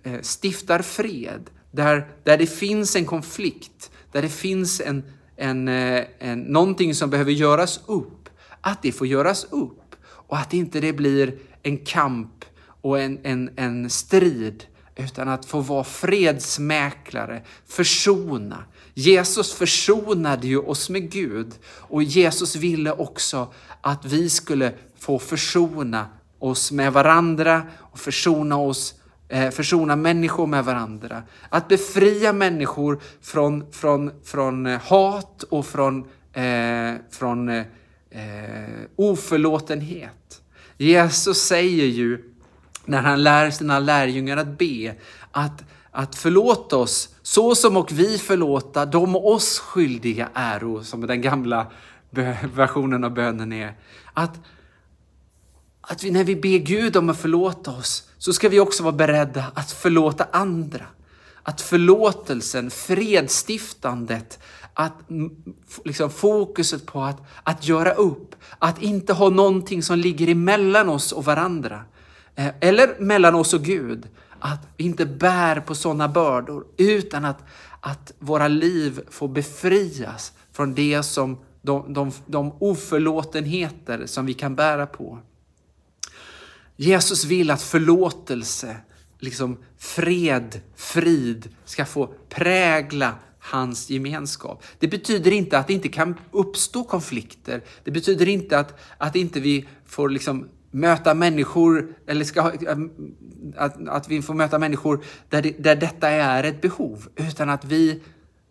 eh, 0.04 0.22
stiftar 0.22 0.82
fred. 0.82 1.50
Där, 1.72 2.08
där 2.24 2.38
det 2.38 2.48
finns 2.48 2.96
en 2.96 3.06
konflikt, 3.06 3.92
där 4.12 4.22
det 4.22 4.30
finns 4.30 4.82
en, 4.82 5.04
en, 5.36 5.68
eh, 5.68 6.04
en, 6.20 6.40
någonting 6.40 6.96
som 6.96 7.10
behöver 7.10 7.32
göras 7.32 7.82
upp, 7.86 8.30
att 8.62 8.82
det 8.82 8.92
får 8.92 9.08
göras 9.08 9.48
upp 9.50 9.96
och 10.06 10.38
att 10.38 10.54
inte 10.54 10.80
det 10.80 10.94
blir 10.94 11.38
en 11.63 11.78
kamp 11.78 12.46
och 12.82 13.00
en, 13.00 13.20
en, 13.24 13.50
en 13.56 13.90
strid 13.90 14.63
utan 14.95 15.29
att 15.29 15.45
få 15.45 15.59
vara 15.59 15.83
fredsmäklare, 15.83 17.41
försona. 17.65 18.63
Jesus 18.93 19.53
försonade 19.53 20.47
ju 20.47 20.57
oss 20.57 20.89
med 20.89 21.12
Gud 21.12 21.53
och 21.65 22.03
Jesus 22.03 22.55
ville 22.55 22.91
också 22.91 23.53
att 23.81 24.05
vi 24.05 24.29
skulle 24.29 24.73
få 25.00 25.19
försona 25.19 26.07
oss 26.39 26.71
med 26.71 26.93
varandra 26.93 27.63
och 27.77 28.00
försona 28.00 28.57
oss 28.57 28.95
eh, 29.29 29.50
försona 29.50 29.95
människor 29.95 30.47
med 30.47 30.65
varandra. 30.65 31.23
Att 31.50 31.67
befria 31.67 32.33
människor 32.33 33.00
från, 33.21 33.71
från, 33.71 34.12
från 34.23 34.65
eh, 34.65 34.79
hat 34.79 35.43
och 35.43 35.65
från, 35.65 36.05
eh, 36.33 36.93
från 37.12 37.50
eh, 37.50 37.65
eh 38.09 38.69
oförlåtenhet. 38.95 40.41
Jesus 40.77 41.38
säger 41.38 41.85
ju 41.85 42.33
när 42.86 43.02
han 43.02 43.24
lär 43.24 43.52
sina 43.52 43.80
lärjungar 43.80 44.38
att 44.38 44.58
be, 44.58 44.96
att, 45.32 45.63
att 45.92 46.16
förlåta 46.16 46.78
oss 46.78 47.10
så 47.22 47.56
som 47.56 47.78
och 47.78 47.92
vi 47.92 48.18
förlåta 48.18 48.86
de 48.86 49.16
oss 49.16 49.60
skyldiga 49.60 50.30
äro, 50.34 50.84
som 50.84 51.08
den 51.08 51.22
gamla 51.22 51.68
versionen 52.56 53.04
av 53.04 53.13
bönen 53.13 53.54
är. 53.54 53.74
Att, 54.13 54.40
att 55.82 56.04
vi, 56.04 56.12
när 56.12 56.24
vi 56.24 56.36
ber 56.36 56.58
Gud 56.58 56.98
om 56.98 57.10
att 57.10 57.18
förlåta 57.18 57.72
oss 57.72 58.10
så 58.18 58.34
ska 58.34 58.50
vi 58.50 58.60
också 58.60 58.84
vara 58.84 58.96
beredda 58.96 59.46
att 59.54 59.72
förlåta 59.72 60.28
andra. 60.32 60.86
Att 61.44 61.62
förlåtelsen, 61.62 62.72
fredstiftandet, 62.72 64.40
att 64.74 64.94
liksom 65.86 66.10
fokuset 66.10 66.86
på 66.86 67.02
att, 67.02 67.22
att 67.44 67.68
göra 67.68 67.94
upp, 67.94 68.36
att 68.60 68.82
inte 68.82 69.13
ha 69.13 69.30
någonting 69.30 69.84
som 69.84 70.00
ligger 70.00 70.30
emellan 70.30 70.90
oss 70.90 71.12
och 71.12 71.25
varandra. 71.25 71.84
Eh, 72.36 72.54
eller 72.60 73.00
mellan 73.00 73.36
oss 73.36 73.54
och 73.54 73.63
Gud, 73.63 74.08
att 74.40 74.68
vi 74.78 74.84
inte 74.84 75.06
bär 75.06 75.60
på 75.60 75.75
sådana 75.75 76.08
bördor 76.08 76.66
utan 76.78 77.25
att, 77.25 77.44
att 77.80 78.13
våra 78.20 78.48
liv 78.48 79.02
får 79.10 79.28
befrias 79.28 80.34
från 80.52 80.74
det 80.74 81.04
som 81.04 81.38
de, 81.62 81.94
de, 81.94 82.12
de 82.25 82.54
oförlåtenheter 82.60 84.06
som 84.06 84.25
vi 84.25 84.34
kan 84.34 84.56
bära 84.56 84.86
på. 84.86 85.20
Jesus 86.75 87.25
vill 87.25 87.52
att 87.52 87.62
förlåtelse, 87.62 88.78
liksom 89.20 89.58
fred, 89.78 90.62
frid 90.75 91.50
ska 91.66 91.86
få 91.86 92.13
prägla 92.30 93.16
hans 93.40 93.90
gemenskap. 93.90 94.63
Det 94.80 94.88
betyder 94.88 95.32
inte 95.32 95.58
att 95.58 95.68
det 95.68 95.74
inte 95.74 95.90
kan 95.90 96.16
uppstå 96.32 96.84
konflikter. 96.84 97.62
Det 97.84 97.92
betyder 97.92 98.28
inte 98.28 98.60
att, 98.60 98.80
att 98.98 99.16
inte 99.16 99.40
vi 99.40 99.68
får 99.86 100.10
liksom 100.10 100.48
möta 100.74 101.13
människor, 101.13 101.88
eller 102.08 102.25
ska, 102.25 102.51
att, 103.58 103.88
att 103.88 104.08
vi 104.10 104.22
får 104.22 104.34
möta 104.34 104.60
människor 104.60 105.03
där, 105.30 105.42
det, 105.42 105.63
där 105.63 105.75
detta 105.75 106.10
är 106.10 106.44
ett 106.44 106.62
behov, 106.62 107.08
utan 107.15 107.50
att 107.50 107.65
vi 107.65 108.01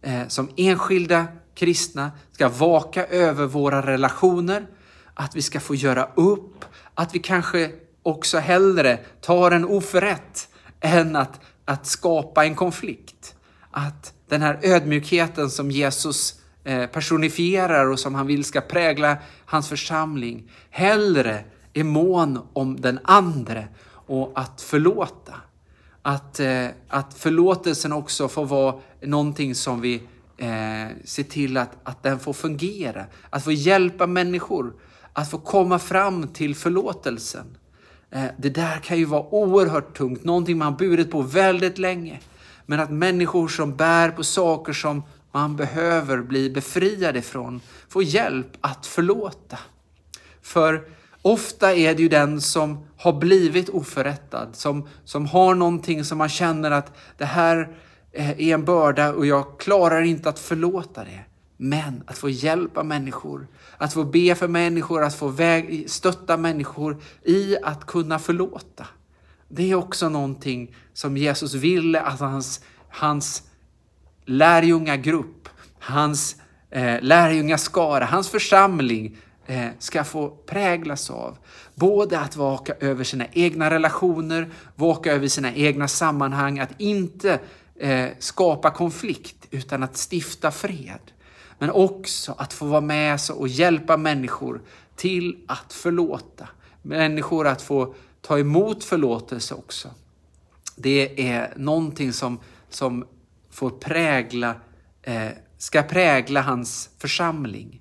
eh, 0.02 0.28
som 0.28 0.48
enskilda 0.56 1.26
kristna 1.54 2.10
ska 2.32 2.48
vaka 2.48 3.06
över 3.06 3.46
våra 3.46 3.86
relationer, 3.86 4.66
att 5.14 5.36
vi 5.36 5.42
ska 5.42 5.60
få 5.60 5.74
göra 5.74 6.08
upp, 6.14 6.64
att 6.94 7.14
vi 7.14 7.18
kanske 7.18 7.70
också 8.02 8.38
hellre 8.38 8.98
tar 9.20 9.50
en 9.50 9.64
oförrätt 9.64 10.48
än 10.80 11.16
att, 11.16 11.40
att 11.64 11.86
skapa 11.86 12.44
en 12.44 12.54
konflikt. 12.54 13.34
Att 13.70 14.14
den 14.28 14.42
här 14.42 14.58
ödmjukheten 14.62 15.50
som 15.50 15.70
Jesus 15.70 16.40
eh, 16.64 16.86
personifierar 16.86 17.86
och 17.86 17.98
som 17.98 18.14
han 18.14 18.26
vill 18.26 18.44
ska 18.44 18.60
prägla 18.60 19.16
hans 19.44 19.68
församling, 19.68 20.50
hellre 20.70 21.44
är 21.74 21.84
mån 21.84 22.38
om 22.52 22.80
den 22.80 22.98
andre 23.04 23.68
och 24.06 24.32
att 24.34 24.60
förlåta. 24.60 25.34
Att, 26.02 26.40
eh, 26.40 26.66
att 26.88 27.14
förlåtelsen 27.14 27.92
också 27.92 28.28
får 28.28 28.44
vara 28.44 28.74
någonting 29.02 29.54
som 29.54 29.80
vi 29.80 29.94
eh, 30.36 30.96
ser 31.04 31.22
till 31.22 31.56
att, 31.56 31.70
att 31.82 32.02
den 32.02 32.18
får 32.18 32.32
fungera. 32.32 33.04
Att 33.30 33.44
få 33.44 33.52
hjälpa 33.52 34.06
människor 34.06 34.72
att 35.12 35.30
få 35.30 35.38
komma 35.38 35.78
fram 35.78 36.28
till 36.28 36.54
förlåtelsen. 36.54 37.56
Eh, 38.10 38.24
det 38.38 38.50
där 38.50 38.78
kan 38.78 38.98
ju 38.98 39.04
vara 39.04 39.34
oerhört 39.34 39.96
tungt, 39.96 40.24
någonting 40.24 40.58
man 40.58 40.76
burit 40.76 41.10
på 41.10 41.22
väldigt 41.22 41.78
länge. 41.78 42.20
Men 42.66 42.80
att 42.80 42.90
människor 42.90 43.48
som 43.48 43.76
bär 43.76 44.10
på 44.10 44.24
saker 44.24 44.72
som 44.72 45.02
man 45.32 45.56
behöver 45.56 46.18
bli 46.18 46.50
befriad 46.50 47.16
ifrån 47.16 47.60
får 47.88 48.02
hjälp 48.02 48.56
att 48.60 48.86
förlåta. 48.86 49.58
För 50.42 50.84
ofta 51.22 51.74
är 51.74 51.94
det 51.94 52.02
ju 52.02 52.08
den 52.08 52.40
som 52.40 52.86
har 52.96 53.12
blivit 53.12 53.68
oförrättad, 53.68 54.48
som, 54.52 54.88
som 55.04 55.26
har 55.26 55.54
någonting 55.54 56.04
som 56.04 56.18
man 56.18 56.28
känner 56.28 56.70
att 56.70 56.92
det 57.18 57.24
här 57.24 57.76
eh, 58.12 58.30
är 58.30 58.54
en 58.54 58.64
börda 58.64 59.12
och 59.12 59.26
jag 59.26 59.60
klarar 59.60 60.02
inte 60.02 60.28
att 60.28 60.38
förlåta 60.38 61.04
det. 61.04 61.20
Men 61.56 62.02
att 62.06 62.18
få 62.18 62.30
hjälpa 62.30 62.82
människor, 62.82 63.46
att 63.78 63.92
få 63.92 64.04
be 64.04 64.34
för 64.34 64.48
människor, 64.48 65.02
att 65.02 65.14
få 65.14 65.28
väg, 65.28 65.90
stötta 65.90 66.36
människor 66.36 67.02
i 67.24 67.56
att 67.62 67.86
kunna 67.86 68.18
förlåta. 68.18 68.86
Det 69.48 69.70
är 69.70 69.74
också 69.74 70.08
någonting 70.08 70.74
som 70.92 71.16
Jesus 71.16 71.54
ville 71.54 72.00
att 72.00 72.20
hans, 72.20 72.60
hans 72.88 73.42
lärjungagrupp, 74.24 75.48
hans 75.78 76.36
eh, 76.70 77.00
lärjungaskara, 77.00 78.04
hans 78.04 78.28
församling 78.28 79.16
Eh, 79.46 79.68
ska 79.78 80.04
få 80.04 80.28
präglas 80.28 81.10
av. 81.10 81.38
Både 81.74 82.20
att 82.20 82.36
vaka 82.36 82.74
över 82.80 83.04
sina 83.04 83.26
egna 83.32 83.70
relationer, 83.70 84.50
vaka 84.74 85.12
över 85.12 85.28
sina 85.28 85.54
egna 85.54 85.88
sammanhang, 85.88 86.58
att 86.58 86.80
inte 86.80 87.40
eh, 87.76 88.08
skapa 88.18 88.70
konflikt 88.70 89.46
utan 89.50 89.82
att 89.82 90.08
stifta 90.12 90.50
fred. 90.50 91.12
Men 91.58 91.70
också 91.70 92.34
att 92.38 92.52
få 92.52 92.66
vara 92.66 92.80
med 92.80 93.20
och 93.36 93.48
hjälpa 93.48 93.96
människor 93.96 94.62
till 94.96 95.44
att 95.48 95.72
förlåta. 95.72 96.48
Människor 96.82 97.46
att 97.46 97.62
få 97.62 97.94
ta 98.20 98.38
emot 98.38 98.84
förlåtelse 98.84 99.54
också. 99.54 99.90
Det 100.76 101.28
är 101.28 101.52
någonting 101.56 102.12
som, 102.12 102.38
som 102.68 103.06
får 103.50 103.70
prägla, 103.70 104.54
eh, 105.02 105.28
ska 105.58 105.82
prägla 105.82 106.40
hans 106.40 106.90
församling. 106.98 107.80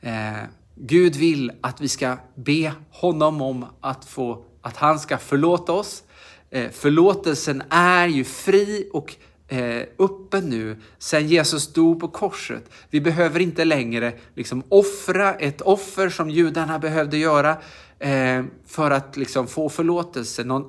Eh, 0.00 0.42
Gud 0.84 1.16
vill 1.16 1.52
att 1.60 1.80
vi 1.80 1.88
ska 1.88 2.16
be 2.34 2.72
honom 2.90 3.42
om 3.42 3.66
att, 3.80 4.04
få, 4.04 4.44
att 4.60 4.76
han 4.76 4.98
ska 4.98 5.18
förlåta 5.18 5.72
oss. 5.72 6.02
Eh, 6.50 6.70
förlåtelsen 6.70 7.62
är 7.70 8.06
ju 8.06 8.24
fri 8.24 8.90
och 8.92 9.16
eh, 9.48 9.82
öppen 9.98 10.48
nu 10.48 10.76
sen 10.98 11.28
Jesus 11.28 11.72
dog 11.72 12.00
på 12.00 12.08
korset. 12.08 12.64
Vi 12.90 13.00
behöver 13.00 13.40
inte 13.40 13.64
längre 13.64 14.12
liksom 14.34 14.62
offra 14.68 15.34
ett 15.34 15.60
offer 15.60 16.08
som 16.08 16.30
judarna 16.30 16.78
behövde 16.78 17.18
göra 17.18 17.56
eh, 17.98 18.44
för 18.66 18.90
att 18.90 19.16
liksom 19.16 19.46
få 19.46 19.68
förlåtelse. 19.68 20.44
Någon, 20.44 20.64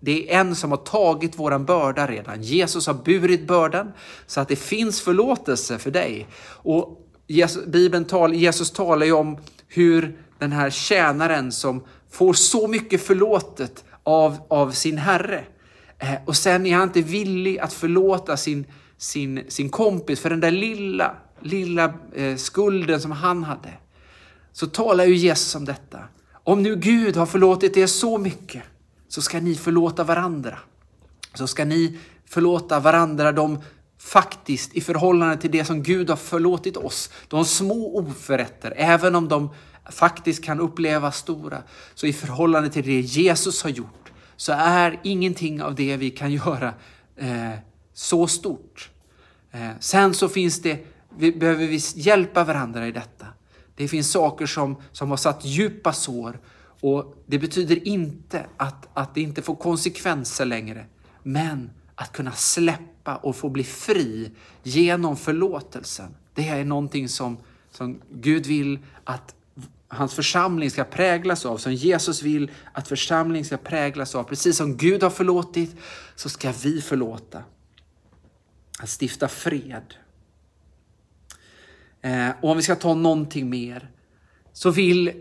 det 0.00 0.32
är 0.32 0.40
en 0.40 0.56
som 0.56 0.70
har 0.70 0.78
tagit 0.78 1.38
våran 1.38 1.64
börda 1.64 2.06
redan. 2.06 2.42
Jesus 2.42 2.86
har 2.86 2.94
burit 2.94 3.46
bördan 3.46 3.92
så 4.26 4.40
att 4.40 4.48
det 4.48 4.56
finns 4.56 5.00
förlåtelse 5.00 5.78
för 5.78 5.90
dig. 5.90 6.26
Och 6.44 7.01
Jesus, 7.32 7.66
Bibeln 7.66 8.04
tal, 8.04 8.34
Jesus 8.34 8.70
talar 8.70 9.06
ju 9.06 9.12
om 9.12 9.38
hur 9.68 10.18
den 10.38 10.52
här 10.52 10.70
tjänaren 10.70 11.52
som 11.52 11.82
får 12.10 12.32
så 12.32 12.68
mycket 12.68 13.02
förlåtet 13.02 13.84
av, 14.02 14.38
av 14.48 14.70
sin 14.70 14.98
Herre 14.98 15.44
Eh, 16.02 16.14
och 16.24 16.36
sen 16.36 16.66
är 16.66 16.74
han 16.74 16.82
inte 16.88 17.02
villig 17.02 17.58
att 17.58 17.72
förlåta 17.72 18.36
sin, 18.36 18.66
sin, 18.98 19.44
sin 19.48 19.68
kompis 19.68 20.20
för 20.20 20.30
den 20.30 20.40
där 20.40 20.50
lilla, 20.50 21.14
lilla 21.40 21.94
eh, 22.14 22.36
skulden 22.36 23.00
som 23.00 23.10
han 23.10 23.44
hade. 23.44 23.72
Så 24.52 24.66
talar 24.66 25.04
ju 25.04 25.14
Jesus 25.14 25.54
om 25.54 25.64
detta. 25.64 25.98
Om 26.32 26.62
nu 26.62 26.76
Gud 26.76 27.16
har 27.16 27.26
förlåtit 27.26 27.76
er 27.76 27.86
så 27.86 28.18
mycket 28.18 28.62
så 29.08 29.22
ska 29.22 29.40
ni 29.40 29.54
förlåta 29.54 30.04
varandra. 30.04 30.58
Så 31.34 31.46
ska 31.46 31.64
ni 31.64 31.98
förlåta 32.26 32.80
varandra 32.80 33.32
de 33.32 33.58
faktiskt 34.04 34.74
i 34.74 34.80
förhållande 34.80 35.36
till 35.36 35.50
det 35.50 35.64
som 35.64 35.82
Gud 35.82 36.10
har 36.10 36.16
förlåtit 36.16 36.76
oss. 36.76 37.10
De 37.28 37.44
små 37.44 37.98
oförrätter, 37.98 38.74
även 38.76 39.14
om 39.14 39.28
de 39.28 39.50
faktiskt 39.90 40.44
kan 40.44 40.60
upplevas 40.60 41.16
stora, 41.16 41.62
så 41.94 42.06
i 42.06 42.12
förhållande 42.12 42.70
till 42.70 42.86
det 42.86 43.00
Jesus 43.00 43.62
har 43.62 43.70
gjort 43.70 44.12
så 44.36 44.52
är 44.52 45.00
ingenting 45.02 45.62
av 45.62 45.74
det 45.74 45.96
vi 45.96 46.10
kan 46.10 46.32
göra 46.32 46.74
eh, 47.16 47.52
så 47.94 48.26
stort. 48.26 48.90
Eh, 49.50 49.70
sen 49.80 50.14
så 50.14 50.28
finns 50.28 50.62
det, 50.62 50.86
vi, 51.18 51.32
behöver 51.32 51.66
vi 51.66 51.80
hjälpa 51.94 52.44
varandra 52.44 52.86
i 52.86 52.92
detta. 52.92 53.26
Det 53.76 53.88
finns 53.88 54.10
saker 54.10 54.46
som, 54.46 54.76
som 54.92 55.10
har 55.10 55.16
satt 55.16 55.44
djupa 55.44 55.92
sår 55.92 56.40
och 56.80 57.22
det 57.26 57.38
betyder 57.38 57.88
inte 57.88 58.46
att, 58.56 58.88
att 58.92 59.14
det 59.14 59.20
inte 59.20 59.42
får 59.42 59.54
konsekvenser 59.54 60.44
längre. 60.44 60.86
Men 61.22 61.70
att 62.02 62.12
kunna 62.12 62.32
släppa 62.32 63.16
och 63.16 63.36
få 63.36 63.48
bli 63.48 63.64
fri 63.64 64.30
genom 64.62 65.16
förlåtelsen. 65.16 66.14
Det 66.34 66.48
är 66.48 66.64
någonting 66.64 67.08
som, 67.08 67.36
som 67.70 68.00
Gud 68.10 68.46
vill 68.46 68.78
att 69.04 69.34
hans 69.88 70.14
församling 70.14 70.70
ska 70.70 70.84
präglas 70.84 71.46
av, 71.46 71.58
som 71.58 71.74
Jesus 71.74 72.22
vill 72.22 72.50
att 72.72 72.88
församlingen 72.88 73.44
ska 73.44 73.56
präglas 73.56 74.14
av. 74.14 74.24
Precis 74.24 74.56
som 74.56 74.76
Gud 74.76 75.02
har 75.02 75.10
förlåtit 75.10 75.76
så 76.16 76.28
ska 76.28 76.52
vi 76.62 76.80
förlåta. 76.80 77.42
Att 78.78 79.00
stifta 79.00 79.28
fred. 79.28 79.94
Eh, 82.00 82.30
och 82.40 82.50
om 82.50 82.56
vi 82.56 82.62
ska 82.62 82.74
ta 82.74 82.94
någonting 82.94 83.50
mer 83.50 83.90
så 84.52 84.70
vill 84.70 85.12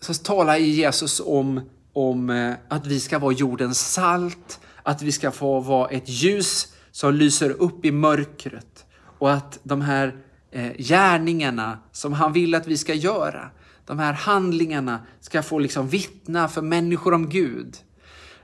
så 0.00 0.14
talar 0.14 0.56
Jesus 0.56 1.20
om, 1.24 1.60
om 1.92 2.30
eh, 2.30 2.54
att 2.68 2.86
vi 2.86 3.00
ska 3.00 3.18
vara 3.18 3.32
jordens 3.32 3.92
salt, 3.92 4.60
att 4.84 5.02
vi 5.02 5.12
ska 5.12 5.30
få 5.30 5.60
vara 5.60 5.88
ett 5.88 6.08
ljus 6.08 6.74
som 6.92 7.14
lyser 7.14 7.50
upp 7.50 7.84
i 7.84 7.90
mörkret 7.90 8.84
och 9.18 9.32
att 9.32 9.58
de 9.62 9.80
här 9.80 10.16
eh, 10.50 10.72
gärningarna 10.78 11.78
som 11.92 12.12
han 12.12 12.32
vill 12.32 12.54
att 12.54 12.66
vi 12.66 12.76
ska 12.76 12.94
göra, 12.94 13.50
de 13.86 13.98
här 13.98 14.12
handlingarna 14.12 15.00
ska 15.20 15.42
få 15.42 15.58
liksom 15.58 15.88
vittna 15.88 16.48
för 16.48 16.62
människor 16.62 17.14
om 17.14 17.28
Gud. 17.28 17.76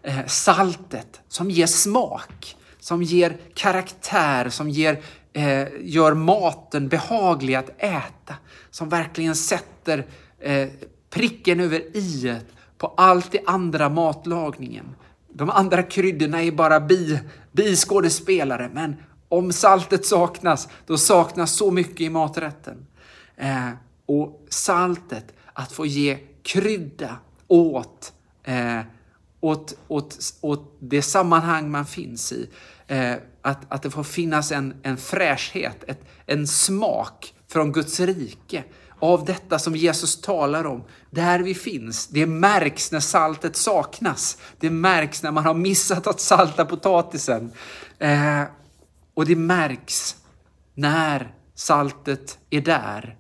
Eh, 0.03 0.27
saltet 0.27 1.21
som 1.29 1.51
ger 1.51 1.67
smak, 1.67 2.57
som 2.81 3.03
ger 3.03 3.37
karaktär, 3.55 4.49
som 4.49 4.71
ger, 4.71 5.03
eh, 5.33 5.69
gör 5.81 6.15
maten 6.15 6.89
behaglig 6.89 7.55
att 7.55 7.71
äta. 7.79 8.35
Som 8.71 8.89
verkligen 8.89 9.37
sätter 9.37 10.07
eh, 10.39 10.69
pricken 11.11 11.61
över 11.61 11.97
i 11.97 12.37
på 12.79 12.87
allt 12.97 13.33
det 13.33 13.41
andra 13.47 13.89
matlagningen. 13.89 14.95
De 15.41 15.51
andra 15.51 15.83
kryddorna 15.83 16.43
är 16.43 16.53
bara 16.53 16.81
bi, 16.81 17.21
biskådespelare, 17.53 18.71
men 18.73 18.97
om 19.29 19.53
saltet 19.53 20.07
saknas, 20.07 20.69
då 20.87 20.99
saknas 20.99 21.53
så 21.53 21.71
mycket 21.71 22.01
i 22.01 22.11
maträtten. 22.11 22.87
Eh, 23.37 23.71
och 24.07 24.47
saltet, 24.49 25.35
att 25.53 25.73
få 25.73 25.87
ge 25.87 26.19
krydda 26.43 27.17
åt, 27.47 28.13
eh, 28.45 28.81
åt, 29.41 29.77
åt, 29.89 30.19
åt 30.41 30.77
det 30.79 31.03
sammanhang 31.03 31.71
man 31.71 31.87
finns 31.87 32.33
i. 32.33 32.49
Eh, 32.87 33.15
att, 33.43 33.59
att 33.69 33.83
det 33.83 33.91
får 33.91 34.05
finnas 34.05 34.53
en, 34.53 34.75
en 34.83 34.97
fräschhet, 34.97 35.85
ett, 35.87 36.05
en 36.27 36.47
smak 36.47 37.35
från 37.49 37.73
Guds 37.73 38.01
rike 38.01 38.65
av 39.01 39.25
detta 39.25 39.59
som 39.59 39.77
Jesus 39.77 40.21
talar 40.21 40.65
om. 40.65 40.85
Där 41.11 41.39
vi 41.39 41.55
finns. 41.55 42.07
Det 42.07 42.27
märks 42.27 42.93
när 42.93 43.01
saltet 43.01 43.57
saknas. 43.57 44.39
Det 44.59 44.71
märks 44.71 45.23
när 45.23 45.31
man 45.31 45.45
har 45.45 45.55
missat 45.55 46.07
att 46.07 46.21
salta 46.21 46.65
potatisen. 46.65 47.53
Eh, 47.99 48.43
och 49.15 49.27
det 49.27 49.37
märks 49.37 50.17
när 50.75 51.35
saltet 51.55 52.39
är 52.51 52.61
där 52.61 53.17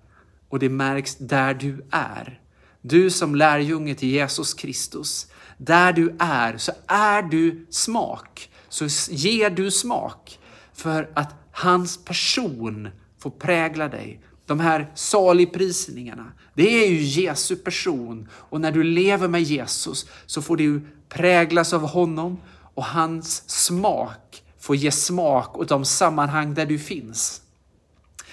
och 0.48 0.58
det 0.58 0.68
märks 0.68 1.16
där 1.16 1.54
du 1.54 1.86
är. 1.90 2.40
Du 2.82 3.10
som 3.10 3.34
lärjunge 3.34 3.94
till 3.94 4.08
Jesus 4.08 4.54
Kristus, 4.54 5.26
där 5.58 5.92
du 5.92 6.16
är 6.18 6.56
så 6.56 6.72
är 6.86 7.22
du 7.22 7.66
smak. 7.70 8.50
Så 8.68 8.86
ger 9.10 9.50
du 9.50 9.70
smak 9.70 10.38
för 10.74 11.10
att 11.14 11.34
hans 11.52 12.04
person 12.04 12.88
får 13.18 13.30
prägla 13.30 13.88
dig. 13.88 14.20
De 14.50 14.60
här 14.60 14.90
saligprisningarna, 14.94 16.32
det 16.54 16.84
är 16.84 16.88
ju 16.88 17.02
Jesu 17.02 17.56
person. 17.56 18.28
Och 18.32 18.60
när 18.60 18.72
du 18.72 18.82
lever 18.82 19.28
med 19.28 19.42
Jesus 19.42 20.06
så 20.26 20.42
får 20.42 20.56
du 20.56 20.80
präglas 21.08 21.72
av 21.72 21.86
honom 21.86 22.40
och 22.74 22.84
hans 22.84 23.50
smak 23.50 24.42
får 24.58 24.76
ge 24.76 24.90
smak 24.90 25.58
åt 25.58 25.68
de 25.68 25.84
sammanhang 25.84 26.54
där 26.54 26.66
du 26.66 26.78
finns. 26.78 27.42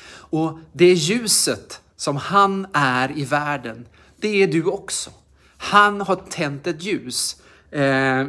Och 0.09 0.59
det 0.73 0.93
ljuset 0.93 1.81
som 1.95 2.15
han 2.15 2.67
är 2.73 3.17
i 3.17 3.25
världen, 3.25 3.87
det 4.15 4.43
är 4.43 4.47
du 4.47 4.65
också. 4.65 5.09
Han 5.57 6.01
har 6.01 6.15
tänt 6.15 6.67
ett 6.67 6.83
ljus. 6.83 7.41
Eh, 7.71 8.25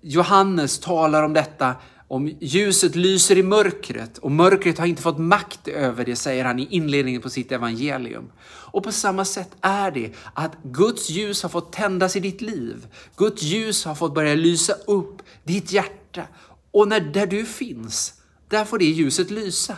Johannes 0.00 0.78
talar 0.78 1.22
om 1.22 1.32
detta, 1.32 1.74
om 2.08 2.36
ljuset 2.40 2.96
lyser 2.96 3.38
i 3.38 3.42
mörkret 3.42 4.18
och 4.18 4.30
mörkret 4.30 4.78
har 4.78 4.86
inte 4.86 5.02
fått 5.02 5.18
makt 5.18 5.68
över 5.68 6.04
det, 6.04 6.16
säger 6.16 6.44
han 6.44 6.58
i 6.58 6.68
inledningen 6.70 7.22
på 7.22 7.30
sitt 7.30 7.52
evangelium. 7.52 8.32
Och 8.46 8.84
på 8.84 8.92
samma 8.92 9.24
sätt 9.24 9.50
är 9.60 9.90
det 9.90 10.12
att 10.34 10.62
Guds 10.62 11.10
ljus 11.10 11.42
har 11.42 11.50
fått 11.50 11.72
tändas 11.72 12.16
i 12.16 12.20
ditt 12.20 12.40
liv. 12.40 12.86
Guds 13.16 13.42
ljus 13.42 13.84
har 13.84 13.94
fått 13.94 14.14
börja 14.14 14.34
lysa 14.34 14.72
upp 14.86 15.22
ditt 15.44 15.72
hjärta. 15.72 16.22
Och 16.70 16.88
när, 16.88 17.00
där 17.00 17.26
du 17.26 17.44
finns, 17.44 18.14
där 18.48 18.64
får 18.64 18.78
det 18.78 18.84
ljuset 18.84 19.30
lysa. 19.30 19.76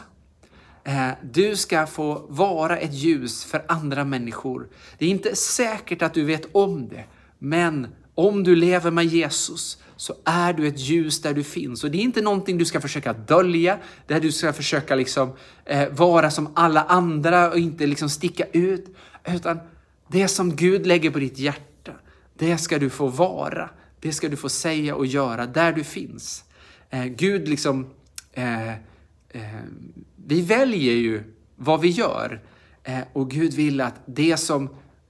Eh, 0.85 1.11
du 1.33 1.57
ska 1.57 1.87
få 1.87 2.27
vara 2.29 2.79
ett 2.79 2.95
ljus 2.95 3.45
för 3.45 3.65
andra 3.69 4.05
människor. 4.05 4.69
Det 4.99 5.05
är 5.05 5.11
inte 5.11 5.37
säkert 5.37 6.03
att 6.03 6.15
du 6.15 6.25
vet 6.25 6.49
om 6.53 6.89
det, 6.89 7.05
men 7.39 7.89
om 8.15 8.45
du 8.45 8.57
lever 8.57 8.91
med 8.91 9.07
Jesus 9.07 9.79
så 10.01 10.15
är 10.25 10.53
du 10.53 10.67
ett 10.67 10.79
ljus 10.79 11.23
där 11.23 11.35
du 11.35 11.45
finns. 11.45 11.85
Och 11.85 11.91
det 11.91 11.99
är 11.99 12.03
inte 12.03 12.23
någonting 12.23 12.59
du 12.59 12.65
ska 12.65 12.81
försöka 12.81 13.13
dölja, 13.13 13.79
där 14.07 14.21
du 14.21 14.33
ska 14.33 14.53
försöka 14.53 14.95
liksom, 14.95 15.33
eh, 15.65 15.89
vara 15.89 16.31
som 16.31 16.53
alla 16.55 16.83
andra 16.83 17.51
och 17.51 17.59
inte 17.59 17.87
liksom 17.87 18.09
sticka 18.09 18.45
ut. 18.53 18.97
Utan 19.25 19.59
det 20.09 20.29
som 20.29 20.57
Gud 20.57 20.87
lägger 20.87 21.11
på 21.11 21.19
ditt 21.19 21.39
hjärta, 21.39 21.93
det 22.35 22.59
ska 22.59 22.79
du 22.79 22.91
få 22.91 23.07
vara. 23.07 23.71
Det 24.01 24.13
ska 24.13 24.29
du 24.29 24.37
få 24.37 24.49
säga 24.49 24.95
och 24.95 25.07
göra 25.07 25.47
där 25.47 25.73
du 25.73 25.85
finns. 25.85 26.45
Eh, 26.91 27.05
Gud 27.05 27.49
liksom 27.49 27.91
eh, 28.33 28.71
eh, 28.71 29.61
vi 30.17 30.41
väljer 30.41 30.95
ju 30.95 31.23
vad 31.57 31.81
vi 31.81 31.89
gör. 31.89 32.41
Eh, 32.85 33.01
och 33.13 33.31
Gud 33.31 33.55
vill 33.55 33.81
att 33.81 34.01
det 34.07 34.37
som, 34.37 34.69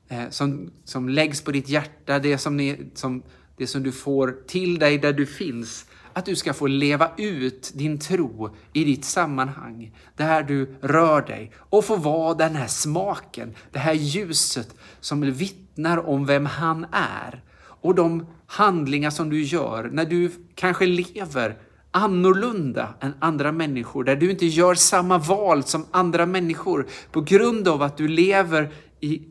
eh, 0.09 0.29
som, 0.31 0.71
som 0.85 1.09
läggs 1.09 1.43
på 1.43 1.51
ditt 1.51 1.69
hjärta, 1.69 2.19
det 2.19 2.39
som, 2.39 2.57
ni, 2.57 2.91
som, 2.95 3.23
det 3.61 3.67
som 3.67 3.83
du 3.83 3.93
får 3.93 4.37
till 4.47 4.79
dig 4.79 4.99
där 4.99 5.13
du 5.13 5.27
finns, 5.27 5.87
att 6.13 6.25
du 6.27 6.37
ska 6.37 6.53
få 6.53 6.67
leva 6.67 7.11
ut 7.17 7.73
din 7.75 7.99
tro 7.99 8.57
i 8.73 8.85
ditt 8.85 9.05
sammanhang, 9.05 9.93
där 10.17 10.43
du 10.43 10.75
rör 10.81 11.23
dig 11.23 11.53
och 11.57 11.85
få 11.85 11.97
vara 11.97 12.35
den 12.35 12.55
här 12.55 12.67
smaken, 12.67 13.55
det 13.73 13.79
här 13.79 13.93
ljuset 13.93 14.75
som 15.01 15.33
vittnar 15.33 16.09
om 16.09 16.27
vem 16.27 16.47
han 16.47 16.87
är. 16.93 17.43
Och 17.61 17.95
de 17.95 18.27
handlingar 18.47 19.11
som 19.11 19.31
du 19.31 19.43
gör 19.43 19.91
när 19.93 20.05
du 20.05 20.31
kanske 20.55 20.87
lever 20.87 21.57
annorlunda 21.91 22.95
än 23.01 23.15
andra 23.19 23.53
människor, 23.53 24.05
där 24.05 24.17
du 24.17 24.31
inte 24.31 24.47
gör 24.47 24.75
samma 24.75 25.19
val 25.19 25.63
som 25.65 25.87
andra 25.91 26.27
människor 26.27 26.87
på 27.13 27.21
grund 27.21 27.69
av 27.69 27.83
att 27.83 27.97
du 27.97 28.09
lever 28.09 28.73
i, 29.01 29.23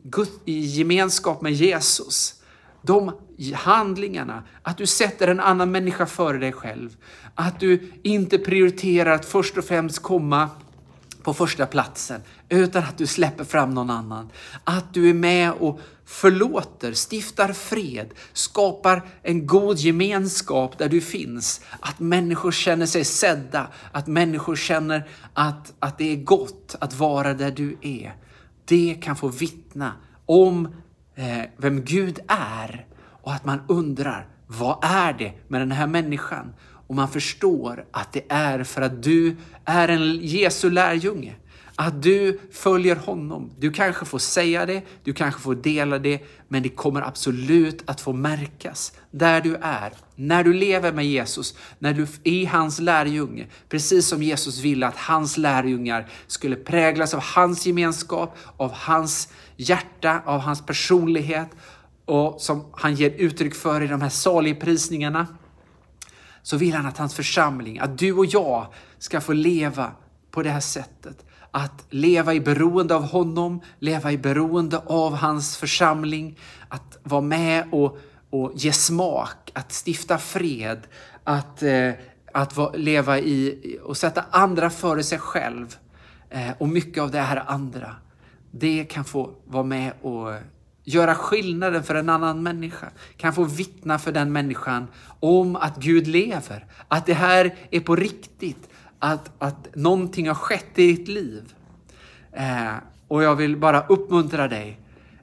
i 0.44 0.60
gemenskap 0.60 1.42
med 1.42 1.52
Jesus. 1.52 2.39
De 2.82 3.12
handlingarna, 3.54 4.42
att 4.62 4.78
du 4.78 4.86
sätter 4.86 5.28
en 5.28 5.40
annan 5.40 5.70
människa 5.70 6.06
före 6.06 6.38
dig 6.38 6.52
själv, 6.52 6.96
att 7.34 7.60
du 7.60 7.92
inte 8.02 8.38
prioriterar 8.38 9.10
att 9.10 9.24
först 9.24 9.58
och 9.58 9.64
främst 9.64 10.02
komma 10.02 10.48
på 11.22 11.34
första 11.34 11.66
platsen, 11.66 12.20
utan 12.48 12.84
att 12.84 12.98
du 12.98 13.06
släpper 13.06 13.44
fram 13.44 13.74
någon 13.74 13.90
annan. 13.90 14.30
Att 14.64 14.94
du 14.94 15.10
är 15.10 15.14
med 15.14 15.52
och 15.52 15.80
förlåter, 16.04 16.92
stiftar 17.10 17.52
fred, 17.52 18.10
skapar 18.32 19.02
en 19.22 19.46
god 19.46 19.78
gemenskap 19.78 20.78
där 20.78 20.88
du 20.88 21.00
finns. 21.00 21.60
Att 21.80 22.00
människor 22.00 22.52
känner 22.52 22.86
sig 22.86 23.04
sedda, 23.04 23.66
att 23.92 24.06
människor 24.06 24.56
känner 24.56 25.08
att, 25.34 25.72
att 25.78 25.98
det 25.98 26.12
är 26.12 26.16
gott 26.16 26.76
att 26.80 26.94
vara 26.94 27.34
där 27.34 27.50
du 27.50 27.76
är. 27.80 28.16
Det 28.64 28.94
kan 29.02 29.16
få 29.16 29.28
vittna 29.28 29.92
om 30.26 30.74
eh, 31.20 31.44
vem 31.56 31.84
Gud 31.84 32.18
är 32.28 32.86
och 33.22 33.32
att 33.32 33.44
man 33.44 33.60
undrar, 33.68 34.26
vad 34.46 34.78
är 34.82 35.12
det 35.12 35.32
med 35.48 35.60
den 35.60 35.72
här 35.72 35.86
människan? 35.86 36.52
Och 36.86 36.94
man 36.94 37.08
förstår 37.08 37.84
att 37.90 38.12
det 38.12 38.22
är 38.28 38.64
för 38.64 38.82
att 38.82 39.02
du 39.02 39.36
är 39.64 39.88
en 39.88 40.18
Jesu 40.22 40.70
lärjunge. 40.70 41.34
Att 41.76 42.02
du 42.02 42.40
följer 42.52 42.96
honom. 42.96 43.50
Du 43.58 43.72
kanske 43.72 44.04
får 44.04 44.18
säga 44.18 44.66
det, 44.66 44.82
du 45.04 45.12
kanske 45.12 45.40
får 45.40 45.54
dela 45.54 45.98
det, 45.98 46.20
men 46.48 46.62
det 46.62 46.68
kommer 46.68 47.02
absolut 47.02 47.82
att 47.86 48.00
få 48.00 48.12
märkas 48.12 48.92
där 49.10 49.40
du 49.40 49.56
är. 49.56 49.92
När 50.16 50.44
du 50.44 50.52
lever 50.52 50.92
med 50.92 51.06
Jesus, 51.06 51.54
när 51.78 51.92
du 51.92 52.06
är 52.24 52.46
hans 52.46 52.80
lärjunge, 52.80 53.46
precis 53.68 54.08
som 54.08 54.22
Jesus 54.22 54.58
ville 54.58 54.86
att 54.86 54.96
hans 54.96 55.36
lärjungar 55.36 56.08
skulle 56.26 56.56
präglas 56.56 57.14
av 57.14 57.20
hans 57.22 57.66
gemenskap, 57.66 58.36
av 58.56 58.72
hans 58.72 59.28
hjärta, 59.60 60.22
av 60.26 60.40
hans 60.40 60.66
personlighet 60.66 61.48
och 62.04 62.40
som 62.40 62.64
han 62.72 62.94
ger 62.94 63.10
uttryck 63.10 63.54
för 63.54 63.82
i 63.82 63.86
de 63.86 64.00
här 64.00 64.08
saligprisningarna 64.08 65.26
så 66.42 66.56
vill 66.56 66.74
han 66.74 66.86
att 66.86 66.98
hans 66.98 67.14
församling, 67.14 67.78
att 67.78 67.98
du 67.98 68.12
och 68.12 68.26
jag 68.26 68.66
ska 68.98 69.20
få 69.20 69.32
leva 69.32 69.92
på 70.30 70.42
det 70.42 70.50
här 70.50 70.60
sättet. 70.60 71.24
Att 71.50 71.86
leva 71.90 72.34
i 72.34 72.40
beroende 72.40 72.94
av 72.94 73.02
honom, 73.02 73.60
leva 73.78 74.12
i 74.12 74.18
beroende 74.18 74.78
av 74.78 75.14
hans 75.14 75.56
församling, 75.56 76.38
att 76.68 76.98
vara 77.02 77.20
med 77.20 77.64
och, 77.72 77.98
och 78.30 78.52
ge 78.54 78.72
smak, 78.72 79.50
att 79.52 79.72
stifta 79.86 80.18
fred, 80.18 80.86
att, 81.24 81.62
eh, 81.62 81.90
att 82.32 82.56
va, 82.56 82.72
leva 82.74 83.18
i 83.18 83.78
och 83.82 83.96
sätta 83.96 84.24
andra 84.30 84.70
före 84.70 85.02
sig 85.02 85.18
själv. 85.18 85.76
Eh, 86.30 86.50
och 86.58 86.68
mycket 86.68 87.02
av 87.02 87.10
det 87.10 87.20
här 87.20 87.44
andra, 87.46 87.96
det 88.50 88.84
kan 88.84 89.04
få 89.04 89.30
vara 89.44 89.64
med 89.64 89.92
och 90.02 90.32
göra 90.84 91.14
skillnaden 91.14 91.82
för 91.82 91.94
en 91.94 92.08
annan 92.08 92.42
människa, 92.42 92.90
kan 93.16 93.32
få 93.32 93.44
vittna 93.44 93.98
för 93.98 94.12
den 94.12 94.32
människan 94.32 94.86
om 95.20 95.56
att 95.56 95.76
Gud 95.76 96.06
lever, 96.06 96.66
att 96.88 97.06
det 97.06 97.14
här 97.14 97.54
är 97.70 97.80
på 97.80 97.96
riktigt, 97.96 98.68
att, 98.98 99.30
att 99.38 99.74
någonting 99.74 100.28
har 100.28 100.34
skett 100.34 100.78
i 100.78 100.92
ditt 100.92 101.08
liv. 101.08 101.54
Eh, 102.32 102.74
och 103.08 103.22
jag 103.22 103.36
vill 103.36 103.56
bara 103.56 103.86
uppmuntra 103.86 104.48
dig, 104.48 104.78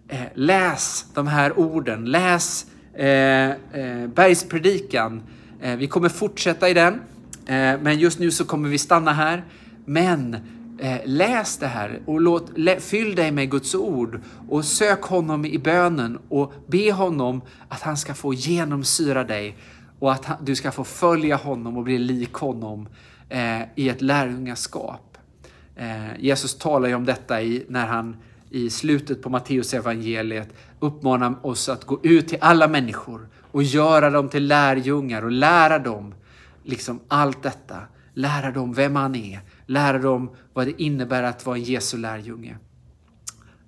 eh, 0.08 0.20
läs 0.34 1.06
de 1.14 1.28
här 1.28 1.60
orden, 1.60 2.06
läs 2.06 2.66
eh, 2.94 3.50
eh 3.50 4.08
Bergspredikan. 4.08 5.24
Eh, 5.62 5.76
vi 5.76 5.88
kommer 5.88 6.10
fortsätta 6.10 6.70
i 6.70 6.74
den, 6.74 6.94
eh, 7.46 7.80
men 7.82 8.00
just 8.00 8.20
nu 8.20 8.32
så 8.32 8.46
kommer 8.46 8.70
vi 8.70 8.78
stanna 8.78 9.14
här. 9.14 9.44
Men 9.86 10.38
Eh, 10.80 11.00
läs 11.06 11.58
det 11.58 11.68
här 11.68 12.00
och 12.06 12.22
låt, 12.22 12.52
fyll 12.80 13.16
dig 13.16 13.32
med 13.32 13.52
Guds 13.52 13.76
ord 13.76 14.22
och 14.50 14.66
sök 14.66 15.02
honom 15.02 15.46
i 15.46 15.58
bönen 15.58 16.20
och 16.30 16.54
be 16.68 16.92
honom 16.92 17.42
att 17.68 17.82
han 17.82 17.98
ska 17.98 18.14
få 18.14 18.34
genomsyra 18.34 19.24
dig 19.24 19.58
och 20.00 20.12
att 20.12 20.26
du 20.42 20.56
ska 20.56 20.72
få 20.72 20.84
följa 20.84 21.36
honom 21.36 21.78
och 21.78 21.84
bli 21.84 21.98
lik 21.98 22.34
honom 22.34 22.90
eh, 23.30 23.62
i 23.76 23.90
ett 23.90 24.02
lärjungaskap. 24.02 25.18
Eh, 25.76 26.20
Jesus 26.20 26.58
talar 26.58 26.90
ju 26.90 26.96
om 26.96 27.06
detta 27.06 27.42
i, 27.42 27.66
när 27.70 27.88
han 27.88 28.18
i 28.50 28.70
slutet 28.70 29.22
på 29.22 29.30
Matteus 29.30 29.74
evangeliet 29.74 30.50
uppmanar 30.80 31.46
oss 31.46 31.70
att 31.70 31.86
gå 31.86 32.00
ut 32.04 32.28
till 32.28 32.38
alla 32.42 32.68
människor 32.68 33.28
och 33.52 33.64
göra 33.64 34.10
dem 34.10 34.30
till 34.30 34.48
lärjungar 34.48 35.22
och 35.22 35.32
lära 35.32 35.80
dem 35.80 36.14
liksom 36.64 37.00
allt 37.08 37.44
detta. 37.44 37.78
Lära 38.14 38.52
dem 38.52 38.74
vem 38.74 38.96
han 38.96 39.16
är, 39.16 39.40
lära 39.68 39.98
dem 39.98 40.36
vad 40.54 40.68
det 40.68 40.82
innebär 40.82 41.24
att 41.24 41.46
vara 41.46 41.58
en 41.58 41.64
Jesu 41.64 41.98
lärjunge. 41.98 42.58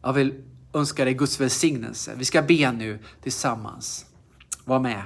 Jag 0.01 0.13
vill 0.13 0.33
önska 0.73 1.05
dig 1.05 1.13
Guds 1.13 1.39
välsignelse. 1.39 2.13
Vi 2.17 2.25
ska 2.25 2.41
be 2.41 2.71
nu 2.71 2.99
tillsammans. 3.21 4.05
Var 4.65 4.79
med. 4.79 5.03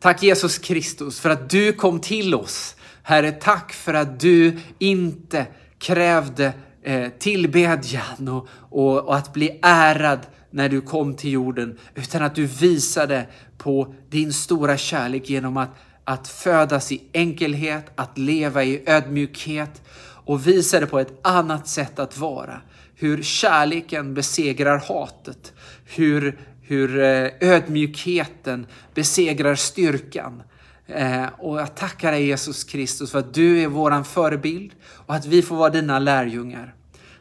Tack 0.00 0.22
Jesus 0.22 0.58
Kristus 0.58 1.20
för 1.20 1.30
att 1.30 1.50
du 1.50 1.72
kom 1.72 2.00
till 2.00 2.34
oss. 2.34 2.76
Herre, 3.02 3.32
tack 3.32 3.72
för 3.72 3.94
att 3.94 4.20
du 4.20 4.58
inte 4.78 5.46
krävde 5.78 6.52
eh, 6.82 7.08
tillbedjan 7.18 8.28
och, 8.28 8.48
och, 8.52 8.98
och 8.98 9.16
att 9.16 9.32
bli 9.32 9.58
ärad 9.62 10.26
när 10.50 10.68
du 10.68 10.80
kom 10.80 11.14
till 11.14 11.30
jorden, 11.32 11.78
utan 11.94 12.22
att 12.22 12.34
du 12.34 12.46
visade 12.46 13.26
på 13.58 13.94
din 14.10 14.32
stora 14.32 14.76
kärlek 14.76 15.30
genom 15.30 15.56
att 15.56 15.70
att 16.08 16.28
födas 16.28 16.92
i 16.92 17.02
enkelhet, 17.12 17.84
att 17.94 18.18
leva 18.18 18.64
i 18.64 18.82
ödmjukhet 18.86 19.82
och 20.26 20.46
visa 20.46 20.80
det 20.80 20.86
på 20.86 20.98
ett 20.98 21.18
annat 21.22 21.68
sätt 21.68 21.98
att 21.98 22.18
vara. 22.18 22.60
Hur 22.94 23.22
kärleken 23.22 24.14
besegrar 24.14 24.78
hatet, 24.78 25.52
hur, 25.84 26.38
hur 26.62 26.98
eh, 26.98 27.30
ödmjukheten 27.40 28.66
besegrar 28.94 29.54
styrkan. 29.54 30.42
Eh, 30.86 31.26
och 31.38 31.60
jag 31.60 31.74
tackar 31.74 32.12
dig 32.12 32.26
Jesus 32.26 32.64
Kristus 32.64 33.10
för 33.10 33.18
att 33.18 33.34
du 33.34 33.62
är 33.62 33.68
våran 33.68 34.04
förebild 34.04 34.72
och 34.84 35.14
att 35.14 35.26
vi 35.26 35.42
får 35.42 35.56
vara 35.56 35.70
dina 35.70 35.98
lärjungar. 35.98 36.74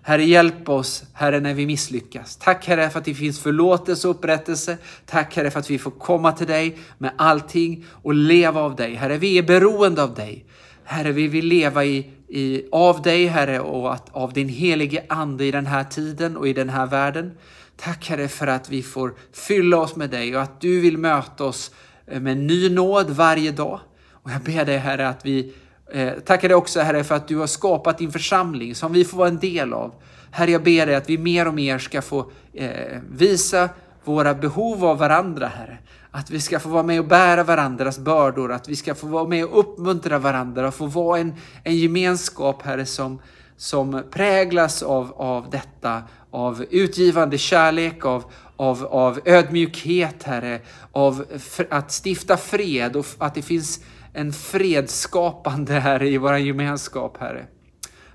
Herre, 0.08 0.24
hjälp 0.24 0.70
oss, 0.70 1.04
Herre, 1.14 1.40
när 1.40 1.54
vi 1.54 1.66
misslyckas. 1.66 2.36
Tack 2.36 2.68
Herre 2.68 2.90
för 2.90 3.00
att 3.00 3.06
det 3.06 3.14
finns 3.14 3.40
förlåtelse 3.40 4.08
och 4.08 4.16
upprättelse. 4.16 4.78
Tack 5.06 5.36
Herre 5.36 5.52
för 5.52 5.60
att 5.60 5.70
vi 5.70 5.80
får 5.80 5.92
komma 5.92 6.32
till 6.32 6.48
dig 6.48 6.78
med 6.98 7.12
allting 7.18 7.86
och 7.90 8.14
leva 8.14 8.62
av 8.62 8.76
dig. 8.76 8.96
Herre, 8.96 9.18
vi 9.18 9.38
är 9.38 9.44
beroende 9.44 10.04
av 10.04 10.14
dig. 10.14 10.46
Herre, 10.84 11.12
vi 11.12 11.28
vill 11.28 11.46
leva 11.46 11.86
i, 11.86 12.10
i, 12.28 12.64
av 12.72 13.02
dig, 13.02 13.26
Herre, 13.26 13.60
och 13.60 13.94
att, 13.94 14.10
av 14.12 14.34
din 14.34 14.50
helige 14.50 15.04
Ande 15.10 15.46
i 15.46 15.52
den 15.52 15.66
här 15.66 15.84
tiden 15.84 16.38
och 16.38 16.48
i 16.48 16.54
den 16.54 16.70
här 16.70 16.86
världen. 16.86 17.38
Tack 17.76 18.10
Herre 18.10 18.28
för 18.28 18.48
att 18.48 18.70
vi 18.70 18.84
får 18.84 19.14
fylla 19.34 19.78
oss 19.78 19.96
med 19.96 20.10
dig 20.10 20.36
och 20.36 20.42
att 20.42 20.62
du 20.62 20.82
vill 20.82 20.98
möta 20.98 21.44
oss 21.44 21.72
eh, 22.08 22.22
med 22.22 22.38
ny 22.38 22.70
nåd 22.70 23.10
varje 23.10 23.52
dag. 23.52 23.80
Och 24.12 24.32
jag 24.32 24.42
ber 24.42 24.66
dig 24.66 24.78
Herre 24.78 25.08
att 25.08 25.26
vi 25.26 25.54
eh, 25.92 26.14
tackar 26.14 26.48
dig 26.48 26.56
också 26.56 26.80
Herre 26.80 27.04
för 27.04 27.16
att 27.16 27.28
du 27.28 27.38
har 27.38 27.48
skapat 27.48 27.98
din 27.98 28.12
församling 28.12 28.76
som 28.76 28.94
vi 28.94 29.06
får 29.06 29.18
vara 29.18 29.28
en 29.28 29.40
del 29.40 29.74
av. 29.74 29.94
Herre, 30.32 30.52
jag 30.52 30.64
ber 30.64 30.86
dig 30.86 30.96
att 30.96 31.10
vi 31.10 31.18
mer 31.18 31.48
och 31.48 31.54
mer 31.54 31.80
ska 31.80 32.02
få 32.02 32.32
eh, 32.54 33.00
visa 33.12 33.70
våra 34.04 34.34
behov 34.34 34.86
av 34.86 34.98
varandra, 34.98 35.48
Herre. 35.48 35.78
Att 36.12 36.30
vi 36.30 36.40
ska 36.40 36.60
få 36.60 36.70
vara 36.70 36.84
med 36.84 37.00
och 37.00 37.08
bära 37.08 37.44
varandras 37.44 38.00
bördor, 38.00 38.52
att 38.52 38.70
vi 38.70 38.76
ska 38.76 38.96
få 38.96 39.08
vara 39.08 39.28
med 39.28 39.46
och 39.46 39.60
uppmuntra 39.60 40.20
varandra 40.20 40.68
och 40.68 40.76
få 40.76 40.86
vara 40.86 41.20
en, 41.20 41.34
en 41.64 41.76
gemenskap, 41.76 42.62
Herre, 42.62 42.86
som, 42.86 43.22
som 43.58 44.04
präglas 44.12 44.84
av, 44.84 45.14
av 45.18 45.50
detta, 45.50 46.04
av 46.32 46.66
utgivande 46.70 47.38
kärlek, 47.38 48.06
av, 48.06 48.24
av, 48.56 48.86
av 48.86 49.20
ödmjukhet, 49.26 50.24
Herre, 50.24 50.60
av 50.92 51.26
att 51.70 51.92
stifta 52.06 52.38
fred 52.38 52.96
och 52.96 53.06
att 53.18 53.36
det 53.36 53.42
finns 53.42 53.80
en 54.16 54.34
fredsskapande, 54.34 55.74
Herre, 55.74 56.10
i 56.10 56.18
vår 56.18 56.38
gemenskap, 56.38 57.18
Herre. 57.20 57.46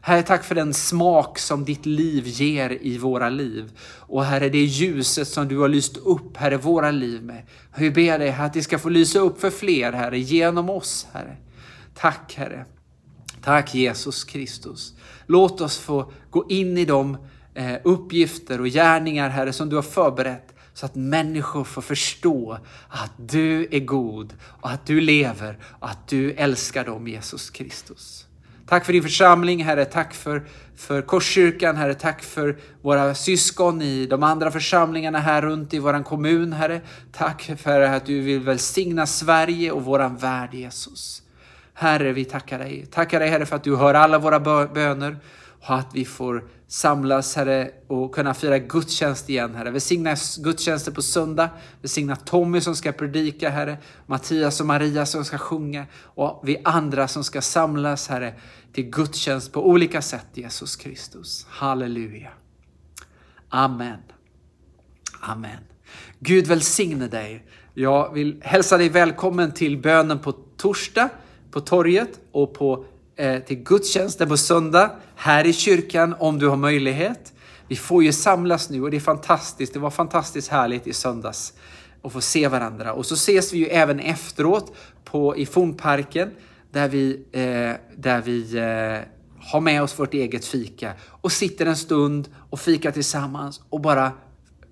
Herre, 0.00 0.22
tack 0.22 0.44
för 0.44 0.54
den 0.54 0.74
smak 0.74 1.38
som 1.38 1.64
ditt 1.64 1.86
liv 1.86 2.26
ger 2.26 2.78
i 2.80 2.98
våra 2.98 3.28
liv. 3.28 3.78
Och 3.98 4.24
Herre, 4.24 4.48
det 4.48 4.64
ljuset 4.64 5.28
som 5.28 5.48
du 5.48 5.58
har 5.58 5.68
lyst 5.68 5.96
upp, 5.96 6.36
Herre, 6.36 6.56
våra 6.56 6.90
liv 6.90 7.22
med. 7.22 7.42
Vi 7.76 7.90
ber 7.90 8.18
dig 8.18 8.30
att 8.30 8.52
det 8.52 8.62
ska 8.62 8.78
få 8.78 8.88
lysa 8.88 9.18
upp 9.18 9.40
för 9.40 9.50
fler, 9.50 9.92
Herre, 9.92 10.18
genom 10.18 10.70
oss, 10.70 11.06
Herre. 11.12 11.36
Tack, 11.94 12.34
Herre. 12.36 12.64
Tack 13.42 13.74
Jesus 13.74 14.24
Kristus. 14.24 14.94
Låt 15.26 15.60
oss 15.60 15.78
få 15.78 16.12
gå 16.30 16.46
in 16.48 16.78
i 16.78 16.84
de 16.84 17.16
eh, 17.54 17.76
uppgifter 17.84 18.60
och 18.60 18.66
gärningar, 18.66 19.28
Herre, 19.28 19.52
som 19.52 19.68
du 19.68 19.76
har 19.76 19.82
förberett 19.82 20.49
så 20.80 20.86
att 20.86 20.94
människor 20.94 21.64
får 21.64 21.82
förstå 21.82 22.58
att 22.88 23.12
du 23.16 23.68
är 23.70 23.80
god 23.80 24.34
och 24.42 24.70
att 24.70 24.86
du 24.86 25.00
lever 25.00 25.58
och 25.62 25.90
att 25.90 26.08
du 26.08 26.32
älskar 26.32 26.84
dem, 26.84 27.08
Jesus 27.08 27.50
Kristus. 27.50 28.26
Tack 28.66 28.84
för 28.84 28.92
din 28.92 29.02
församling, 29.02 29.64
Herre. 29.64 29.84
Tack 29.84 30.14
för, 30.14 30.42
för 30.76 31.02
Korskyrkan, 31.02 31.76
Herre. 31.76 31.94
Tack 31.94 32.22
för 32.22 32.58
våra 32.82 33.14
syskon 33.14 33.82
i 33.82 34.06
de 34.06 34.22
andra 34.22 34.50
församlingarna 34.50 35.18
här 35.18 35.42
runt 35.42 35.74
i 35.74 35.78
vår 35.78 36.04
kommun, 36.04 36.52
Herre. 36.52 36.80
Tack 37.12 37.50
för 37.58 37.80
att 37.80 38.06
du 38.06 38.20
vill 38.20 38.40
välsigna 38.40 39.06
Sverige 39.06 39.72
och 39.72 39.84
våran 39.84 40.16
värld, 40.16 40.54
Jesus. 40.54 41.22
Herre, 41.74 42.12
vi 42.12 42.24
tackar 42.24 42.58
dig. 42.58 42.86
Tackar 42.86 43.20
dig, 43.20 43.28
Herre, 43.28 43.46
för 43.46 43.56
att 43.56 43.64
du 43.64 43.76
hör 43.76 43.94
alla 43.94 44.18
våra 44.18 44.40
böner 44.66 45.16
och 45.60 45.74
att 45.74 45.88
vi 45.94 46.04
får 46.04 46.44
samlas, 46.66 47.36
Herre, 47.36 47.70
och 47.86 48.14
kunna 48.14 48.34
fira 48.34 48.58
gudstjänst 48.58 49.30
igen, 49.30 49.54
Herre. 49.54 49.70
Välsigna 49.70 50.16
gudstjänster 50.38 50.92
på 50.92 51.02
söndag. 51.02 51.50
Välsigna 51.82 52.16
Tommy 52.16 52.60
som 52.60 52.76
ska 52.76 52.92
predika, 52.92 53.50
Herre. 53.50 53.78
Mattias 54.06 54.60
och 54.60 54.66
Maria 54.66 55.06
som 55.06 55.24
ska 55.24 55.38
sjunga. 55.38 55.86
Och 56.02 56.40
vi 56.44 56.56
andra 56.64 57.08
som 57.08 57.24
ska 57.24 57.42
samlas, 57.42 58.08
Herre, 58.08 58.34
till 58.72 58.90
gudstjänst 58.90 59.52
på 59.52 59.68
olika 59.68 60.02
sätt, 60.02 60.26
Jesus 60.34 60.76
Kristus. 60.76 61.46
Halleluja. 61.48 62.30
Amen. 63.48 63.98
Amen. 65.20 65.58
Gud 66.18 66.46
välsigne 66.46 67.08
dig. 67.08 67.46
Jag 67.74 68.14
vill 68.14 68.40
hälsa 68.44 68.78
dig 68.78 68.88
välkommen 68.88 69.52
till 69.52 69.78
bönen 69.78 70.18
på 70.18 70.32
torsdag 70.32 71.08
på 71.50 71.60
torget 71.60 72.20
och 72.32 72.54
på 72.54 72.84
Eh, 73.20 73.40
till 73.40 73.56
gudstjänsten 73.56 74.28
på 74.28 74.36
söndag 74.36 74.90
här 75.16 75.46
i 75.46 75.52
kyrkan 75.52 76.14
om 76.18 76.38
du 76.38 76.48
har 76.48 76.56
möjlighet. 76.56 77.32
Vi 77.68 77.76
får 77.76 78.04
ju 78.04 78.12
samlas 78.12 78.70
nu 78.70 78.82
och 78.82 78.90
det 78.90 78.96
är 78.96 79.00
fantastiskt. 79.00 79.72
Det 79.72 79.78
var 79.78 79.90
fantastiskt 79.90 80.48
härligt 80.48 80.86
i 80.86 80.92
söndags 80.92 81.52
att 82.02 82.12
få 82.12 82.20
se 82.20 82.48
varandra. 82.48 82.92
Och 82.92 83.06
så 83.06 83.14
ses 83.14 83.52
vi 83.52 83.58
ju 83.58 83.66
även 83.66 84.00
efteråt 84.00 84.76
på, 85.04 85.36
i 85.36 85.46
Fornparken 85.46 86.30
där 86.70 86.88
vi, 86.88 87.24
eh, 87.32 87.72
där 87.96 88.20
vi 88.20 88.56
eh, 88.56 89.08
har 89.50 89.60
med 89.60 89.82
oss 89.82 89.98
vårt 89.98 90.14
eget 90.14 90.44
fika 90.44 90.92
och 91.06 91.32
sitter 91.32 91.66
en 91.66 91.76
stund 91.76 92.28
och 92.50 92.60
fikar 92.60 92.90
tillsammans 92.90 93.60
och 93.70 93.80
bara 93.80 94.12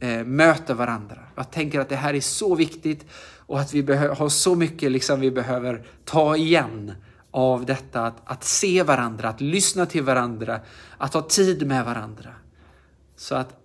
eh, 0.01 0.25
möter 0.25 0.75
varandra. 0.75 1.19
Jag 1.35 1.51
tänker 1.51 1.81
att 1.81 1.89
det 1.89 1.97
här 1.97 2.15
är 2.15 2.21
så 2.21 2.55
viktigt 2.55 3.07
och 3.37 3.61
att 3.61 3.75
vi 3.75 3.95
har 3.97 4.29
så 4.29 4.55
mycket 4.55 4.93
liksom 4.93 5.21
vi 5.21 5.31
behöver 5.31 5.87
ta 6.05 6.37
igen 6.37 6.93
av 7.31 7.67
detta 7.67 8.07
att, 8.07 8.17
att 8.25 8.45
se 8.45 8.83
varandra, 8.83 9.29
att 9.29 9.41
lyssna 9.41 9.87
till 9.87 10.03
varandra, 10.03 10.61
att 10.99 11.15
ha 11.15 11.23
tid 11.23 11.67
med 11.67 11.85
varandra. 11.85 12.31
Så 13.17 13.35
att 13.35 13.57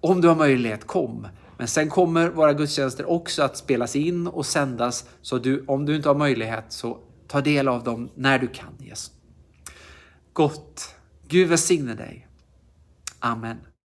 om 0.00 0.20
du 0.20 0.28
har 0.28 0.36
möjlighet, 0.36 0.86
kom. 0.86 1.28
Men 1.58 1.68
sen 1.68 1.88
kommer 1.88 2.28
våra 2.28 2.52
gudstjänster 2.52 3.10
också 3.10 3.42
att 3.42 3.56
spelas 3.56 3.96
in 3.96 4.26
och 4.26 4.46
sändas. 4.46 5.08
Så 5.22 5.38
du, 5.38 5.64
om 5.66 5.86
du 5.86 5.96
inte 5.96 6.08
har 6.08 6.14
möjlighet, 6.14 6.64
så 6.68 6.98
ta 7.28 7.40
del 7.40 7.68
av 7.68 7.84
dem 7.84 8.10
när 8.14 8.38
du 8.38 8.48
kan. 8.48 8.74
Jesus. 8.78 9.12
Gott. 10.32 10.94
Gud 11.28 11.48
välsigne 11.48 11.94
dig. 11.94 12.28
Amen. 13.20 13.56